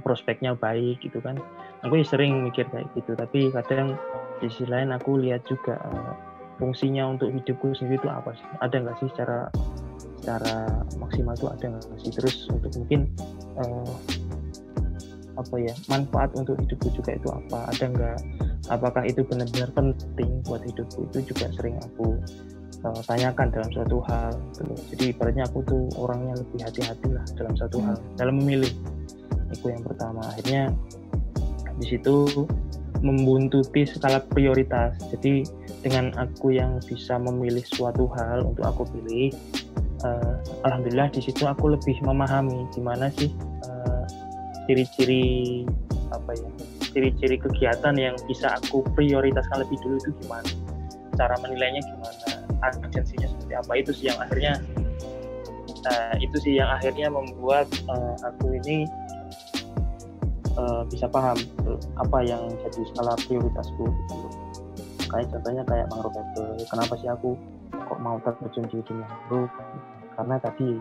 [0.00, 1.36] prospeknya baik gitu kan.
[1.84, 3.96] Aku ya sering mikir kayak gitu tapi kadang
[4.40, 6.12] di sisi lain aku lihat juga uh,
[6.60, 8.46] fungsinya untuk hidupku sendiri itu apa sih?
[8.60, 9.48] Ada nggak sih secara
[10.20, 12.12] secara maksimal itu ada nggak sih?
[12.12, 13.00] Terus untuk mungkin
[13.60, 13.94] uh,
[15.40, 17.58] apa ya manfaat untuk hidupku juga itu apa?
[17.72, 18.18] Ada nggak?
[18.68, 21.08] Apakah itu benar-benar penting buat hidupku?
[21.12, 22.20] Itu juga sering aku
[22.84, 24.74] uh, tanyakan dalam suatu hal gitu.
[24.94, 28.16] jadi ibaratnya aku tuh orangnya lebih hati-hati lah dalam suatu hal hmm.
[28.16, 28.72] dalam memilih
[29.50, 30.70] itu yang pertama akhirnya
[31.80, 32.46] di situ
[33.00, 35.42] membuntuti skala prioritas jadi
[35.80, 39.32] dengan aku yang bisa memilih suatu hal untuk aku pilih
[40.04, 40.36] uh,
[40.68, 43.32] alhamdulillah di situ aku lebih memahami gimana sih
[43.64, 44.04] uh,
[44.68, 45.64] ciri-ciri
[46.12, 46.48] apa ya
[46.90, 50.50] ciri-ciri kegiatan yang bisa aku prioritaskan lebih dulu itu gimana
[51.16, 52.19] cara menilainya gimana
[52.60, 53.72] urgensinya seperti apa.
[53.78, 54.52] Itu sih yang akhirnya
[55.88, 58.84] uh, itu sih yang akhirnya membuat uh, aku ini
[60.56, 61.36] uh, bisa paham
[61.96, 64.28] apa yang jadi skala prioritasku gitu.
[65.10, 66.22] Kayak contohnya kayak mangrove
[66.70, 67.34] kenapa sih aku
[67.74, 69.50] kok mau terjun di dunia mangrove
[70.14, 70.78] karena tadi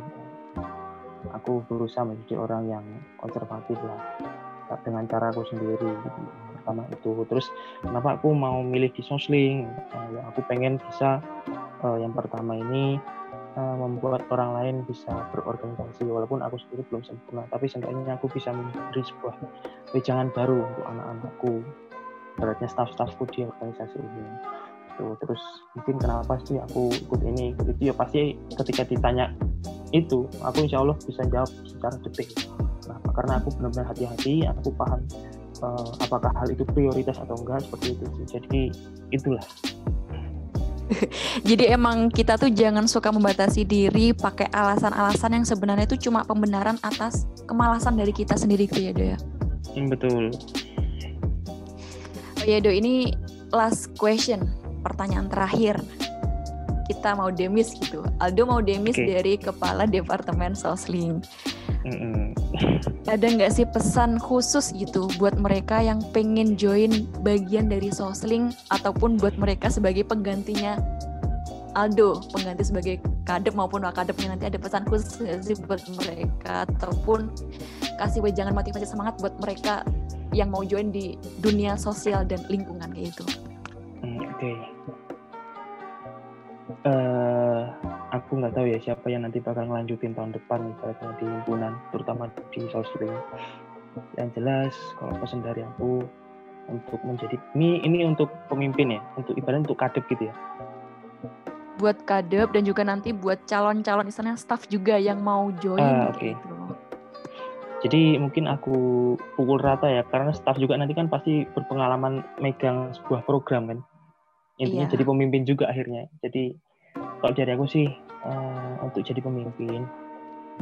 [1.34, 2.86] aku berusaha menjadi orang yang
[3.20, 4.00] konservatif lah
[4.86, 6.22] dengan cara aku sendiri gitu.
[6.62, 7.10] pertama itu.
[7.26, 7.48] Terus
[7.82, 9.66] kenapa aku mau milih di sosling?
[9.90, 11.24] Uh, aku pengen bisa
[11.84, 12.98] uh, yang pertama ini
[13.56, 18.52] uh, membuat orang lain bisa berorganisasi walaupun aku sendiri belum sempurna tapi seenggaknya aku bisa
[18.52, 19.36] memberi sebuah
[19.96, 21.54] wejangan baru untuk anak-anakku
[22.40, 24.24] beratnya staff-staffku di organisasi ini
[24.96, 25.42] itu terus
[25.76, 29.32] mungkin kenapa sih aku ikut ini ikut itu ya pasti ketika ditanya
[29.92, 32.60] itu aku insya Allah bisa jawab secara detail
[32.90, 33.08] Kenapa?
[33.14, 35.06] Karena aku benar-benar hati-hati, aku paham
[35.62, 38.06] uh, apakah hal itu prioritas atau enggak seperti itu.
[38.26, 38.62] Jadi
[39.14, 39.46] itulah.
[41.50, 46.78] Jadi emang kita tuh jangan suka membatasi diri pakai alasan-alasan yang sebenarnya itu cuma pembenaran
[46.82, 49.18] atas kemalasan dari kita sendiri gitu ya Do ya.
[49.78, 50.34] Hmm, betul.
[52.40, 53.14] Oh ya Do, ini
[53.54, 54.50] last question,
[54.82, 55.78] pertanyaan terakhir.
[56.90, 58.02] Kita mau demis gitu.
[58.18, 59.06] Aldo mau demis okay.
[59.06, 61.22] dari kepala Departemen Sosling.
[61.86, 62.26] Mm -mm.
[63.08, 69.18] Ada nggak sih pesan khusus gitu buat mereka yang pengen join bagian dari Sosling ataupun
[69.18, 70.78] buat mereka sebagai penggantinya
[71.78, 72.96] Aldo, pengganti sebagai
[73.30, 77.30] kadep maupun wakadepnya nanti ada pesan khusus nggak sih buat mereka ataupun
[78.02, 79.86] kasih wejangan motivasi semangat buat mereka
[80.34, 83.24] yang mau join di dunia sosial dan lingkungan kayak gitu.
[84.02, 84.38] Hmm, oke.
[84.38, 84.56] Okay.
[86.86, 87.64] Uh, eh,
[88.10, 92.30] aku nggak tahu ya siapa yang nanti bakal ngelanjutin tahun depan misalnya di himpunan terutama
[92.54, 93.14] di Sosring
[94.18, 96.06] yang jelas kalau pesan dari aku
[96.70, 100.34] untuk menjadi ini ini untuk pemimpin ya untuk ibarat untuk kadep gitu ya.
[101.80, 106.36] Buat kadep dan juga nanti buat calon-calon istilahnya staff juga yang mau join uh, okay.
[106.36, 106.56] gitu.
[107.80, 108.76] Jadi mungkin aku
[109.40, 113.80] pukul rata ya karena staff juga nanti kan pasti berpengalaman megang sebuah program kan.
[114.60, 114.92] Intinya iya.
[114.92, 116.12] jadi pemimpin juga akhirnya.
[116.20, 116.52] Jadi
[117.20, 117.88] kalau dari aku sih
[118.24, 119.84] uh, untuk jadi pemimpin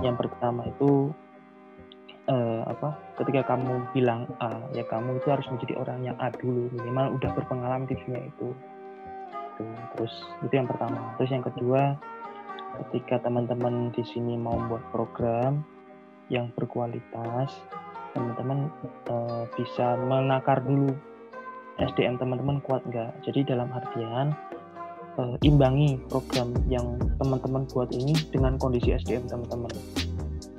[0.02, 1.10] yang pertama itu
[2.30, 6.70] uh, apa ketika kamu bilang A ya kamu itu harus menjadi orang yang A dulu.
[6.76, 8.54] Minimal udah berpengalaman di dunia itu.
[9.58, 10.14] Tuh, terus
[10.46, 11.18] itu yang pertama.
[11.18, 11.98] Terus yang kedua
[12.86, 15.66] ketika teman-teman di sini mau membuat program
[16.30, 17.50] yang berkualitas
[18.14, 18.70] teman-teman
[19.10, 20.94] uh, bisa menakar dulu
[21.78, 23.18] SDM teman-teman kuat nggak?
[23.26, 24.34] Jadi dalam artian
[25.18, 29.74] uh, imbangi program yang teman-teman buat ini dengan kondisi SDM teman-teman.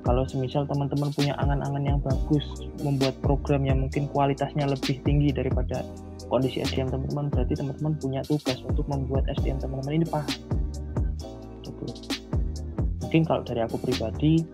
[0.03, 2.45] Kalau semisal teman-teman punya angan-angan yang bagus,
[2.81, 5.85] membuat program yang mungkin kualitasnya lebih tinggi daripada
[6.29, 10.39] kondisi SDM teman-teman, berarti teman-teman punya tugas untuk membuat SDM teman-teman ini paham.
[11.61, 11.85] Gitu.
[13.05, 14.45] Mungkin kalau dari aku pribadi,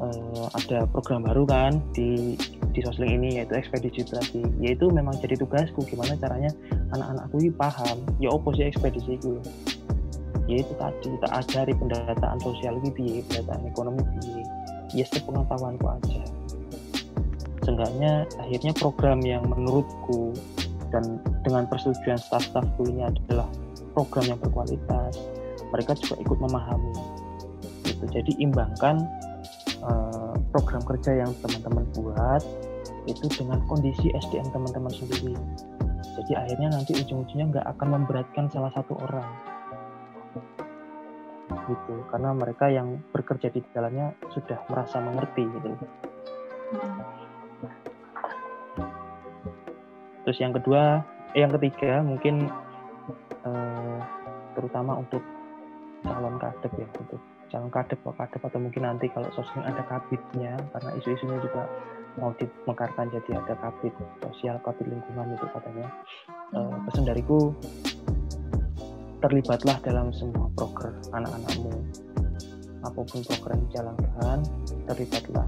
[0.00, 2.36] uh, ada program baru kan di
[2.72, 6.48] di Sosling ini yaitu ekspedisi berarti yaitu memang jadi tugasku gimana caranya
[6.92, 7.98] anak-anakku ini paham.
[8.20, 9.40] Ya opo sih ekspedisi itu
[10.50, 14.42] yaitu tadi kita ajari pendataan sosial gitu ya pendataan ekonomi gitu
[14.92, 16.22] ya sepengetahuanku aja.
[17.62, 20.34] Seenggaknya akhirnya program yang menurutku
[20.90, 23.48] dan dengan persetujuan staff-staffku ini adalah
[23.96, 25.16] program yang berkualitas.
[25.72, 26.92] Mereka juga ikut memahami.
[27.86, 28.04] Gitu.
[28.12, 29.08] Jadi imbangkan
[29.80, 32.42] uh, program kerja yang teman-teman buat
[33.08, 35.34] itu dengan kondisi SDM teman-teman sendiri.
[36.12, 39.28] Jadi akhirnya nanti ujung-ujungnya nggak akan memberatkan salah satu orang.
[41.52, 45.70] Gitu, karena mereka yang bekerja di dalamnya sudah merasa mengerti gitu.
[50.22, 51.02] Terus yang kedua,
[51.34, 52.48] eh, yang ketiga mungkin
[53.44, 53.98] uh,
[54.54, 55.22] terutama untuk
[56.02, 60.90] calon kadep ya untuk calon kadep kadep atau mungkin nanti kalau sosmed ada kabitnya karena
[60.98, 61.68] isu-isunya juga
[62.20, 65.88] mau dimekarkan jadi ada kabit sosial kabit lingkungan itu katanya.
[66.52, 67.56] Uh, pesan dariku
[69.24, 71.72] terlibatlah dalam semua program anak-anakmu.
[72.82, 74.38] Apa pun program dijalankan
[74.90, 75.46] terlibatlah.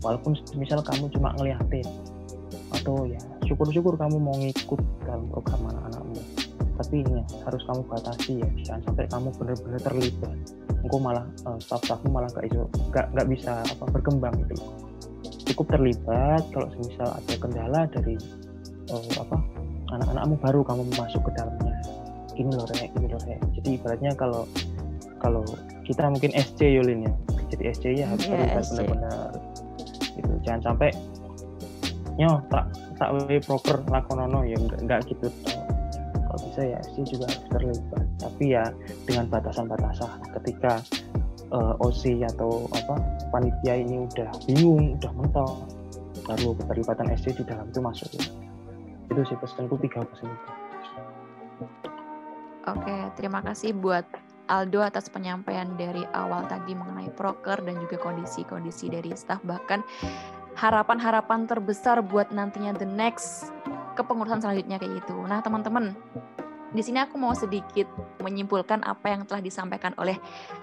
[0.00, 1.84] Walaupun misal kamu cuma ngeliatin
[2.72, 6.20] atau ya syukur-syukur kamu mau ngikut dalam program anak-anakmu.
[6.80, 8.48] Tapi ini harus kamu batasi ya.
[8.64, 10.36] Jangan sampai kamu benar-benar terlibat.
[10.80, 14.56] Engkau malah uh, staff-staffmu malah gak, iso, gak, gak bisa apa berkembang gitu
[15.50, 18.14] cukup terlibat kalau misal ada kendala dari
[18.94, 19.36] uh, apa
[19.90, 21.74] anak-anakmu baru kamu masuk ke dalamnya.
[22.38, 23.40] Gini loh rek gini loh rek.
[23.58, 24.46] Jadi ibaratnya kalau
[25.18, 25.42] kalau
[25.82, 27.14] kita mungkin SC Yulin ya.
[27.50, 29.30] Jadi SC ya harus yeah, terlibat benar-benar.
[30.14, 30.88] Gitu jangan sampai
[32.18, 32.64] nyo tak
[33.00, 35.32] tak we proper lakonono ya enggak, enggak gitu
[36.30, 38.04] kalau bisa ya SC juga harus terlibat.
[38.22, 38.64] Tapi ya
[39.04, 40.10] dengan batasan-batasan.
[40.38, 40.78] Ketika
[41.50, 42.02] uh, eh, OC
[42.34, 42.98] atau apa
[43.30, 45.52] panitia ini udah bingung udah mentok
[46.26, 48.10] baru keterlibatan SC di dalam itu masuk.
[49.10, 50.48] Itu sih pesanku tiga pesan itu.
[52.68, 54.06] Oke, terima kasih buat
[54.50, 59.42] Aldo atas penyampaian dari awal tadi mengenai proker dan juga kondisi-kondisi dari staff.
[59.46, 59.80] Bahkan
[60.58, 63.54] harapan-harapan terbesar buat nantinya the next
[63.94, 65.16] kepengurusan selanjutnya kayak gitu.
[65.24, 65.94] Nah, teman-teman,
[66.70, 67.86] di sini aku mau sedikit
[68.22, 70.16] menyimpulkan apa yang telah disampaikan oleh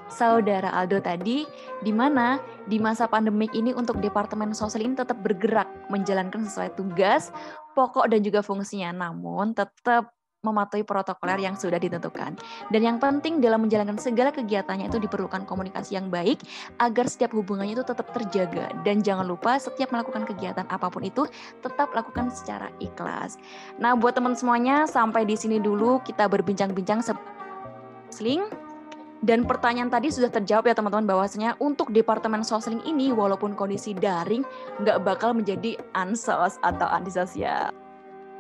[0.10, 1.46] saudara Aldo tadi,
[1.86, 7.30] di mana di masa pandemik ini untuk Departemen Sosial ini tetap bergerak menjalankan sesuai tugas,
[7.78, 12.38] pokok dan juga fungsinya, namun tetap mematuhi protokoler yang sudah ditentukan.
[12.70, 16.44] Dan yang penting dalam menjalankan segala kegiatannya itu diperlukan komunikasi yang baik
[16.78, 18.70] agar setiap hubungannya itu tetap terjaga.
[18.86, 21.26] Dan jangan lupa setiap melakukan kegiatan apa pun itu
[21.66, 23.42] tetap lakukan secara ikhlas.
[23.82, 27.02] Nah, buat teman semuanya sampai di sini dulu kita berbincang-bincang
[28.14, 28.46] sling
[29.26, 34.46] dan pertanyaan tadi sudah terjawab ya teman-teman bahwasanya untuk Departemen Sosling ini walaupun kondisi daring
[34.86, 37.87] nggak bakal menjadi ansos atau antisosial.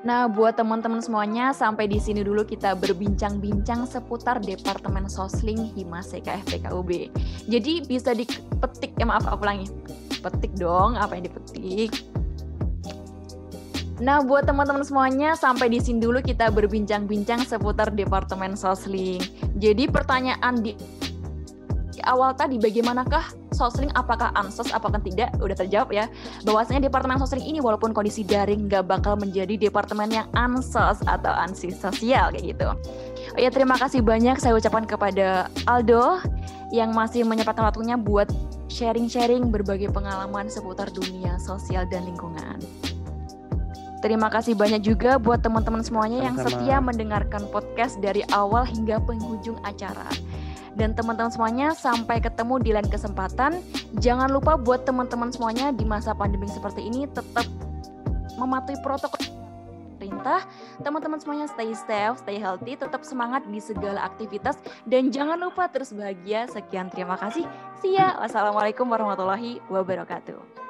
[0.05, 7.09] Nah, buat teman-teman semuanya, sampai di sini dulu kita berbincang-bincang seputar Departemen Sosling Himas FPKUB.
[7.49, 9.65] Jadi bisa dipetik, ya maaf aku ulangi,
[10.21, 11.91] petik dong apa yang dipetik.
[13.97, 19.17] Nah, buat teman-teman semuanya, sampai di sini dulu kita berbincang-bincang seputar Departemen Sosling.
[19.57, 20.77] Jadi pertanyaan di
[22.05, 26.05] awal tadi bagaimanakah Sosling apakah ansos apakah tidak udah terjawab ya
[26.45, 31.73] bahwasanya departemen Sosling ini walaupun kondisi daring nggak bakal menjadi departemen yang ansos atau ansi
[31.73, 32.69] sosial kayak gitu.
[33.33, 36.21] Oh ya terima kasih banyak saya ucapkan kepada Aldo
[36.69, 38.29] yang masih menyempatkan waktunya buat
[38.67, 42.59] sharing-sharing berbagai pengalaman seputar dunia sosial dan lingkungan.
[43.97, 46.29] Terima kasih banyak juga buat teman-teman semuanya Sama-sama.
[46.29, 50.05] yang setia mendengarkan podcast dari awal hingga penghujung acara.
[50.77, 53.59] Dan teman-teman semuanya sampai ketemu di lain kesempatan.
[53.97, 57.49] Jangan lupa buat teman-teman semuanya di masa pandemi seperti ini tetap
[58.37, 59.25] mematuhi protokol
[59.97, 60.45] perintah.
[60.85, 65.89] Teman-teman semuanya stay safe, stay healthy, tetap semangat di segala aktivitas dan jangan lupa terus
[65.89, 66.45] bahagia.
[66.45, 67.49] Sekian terima kasih.
[67.81, 68.13] See ya.
[68.21, 70.66] Wassalamualaikum warahmatullahi wabarakatuh.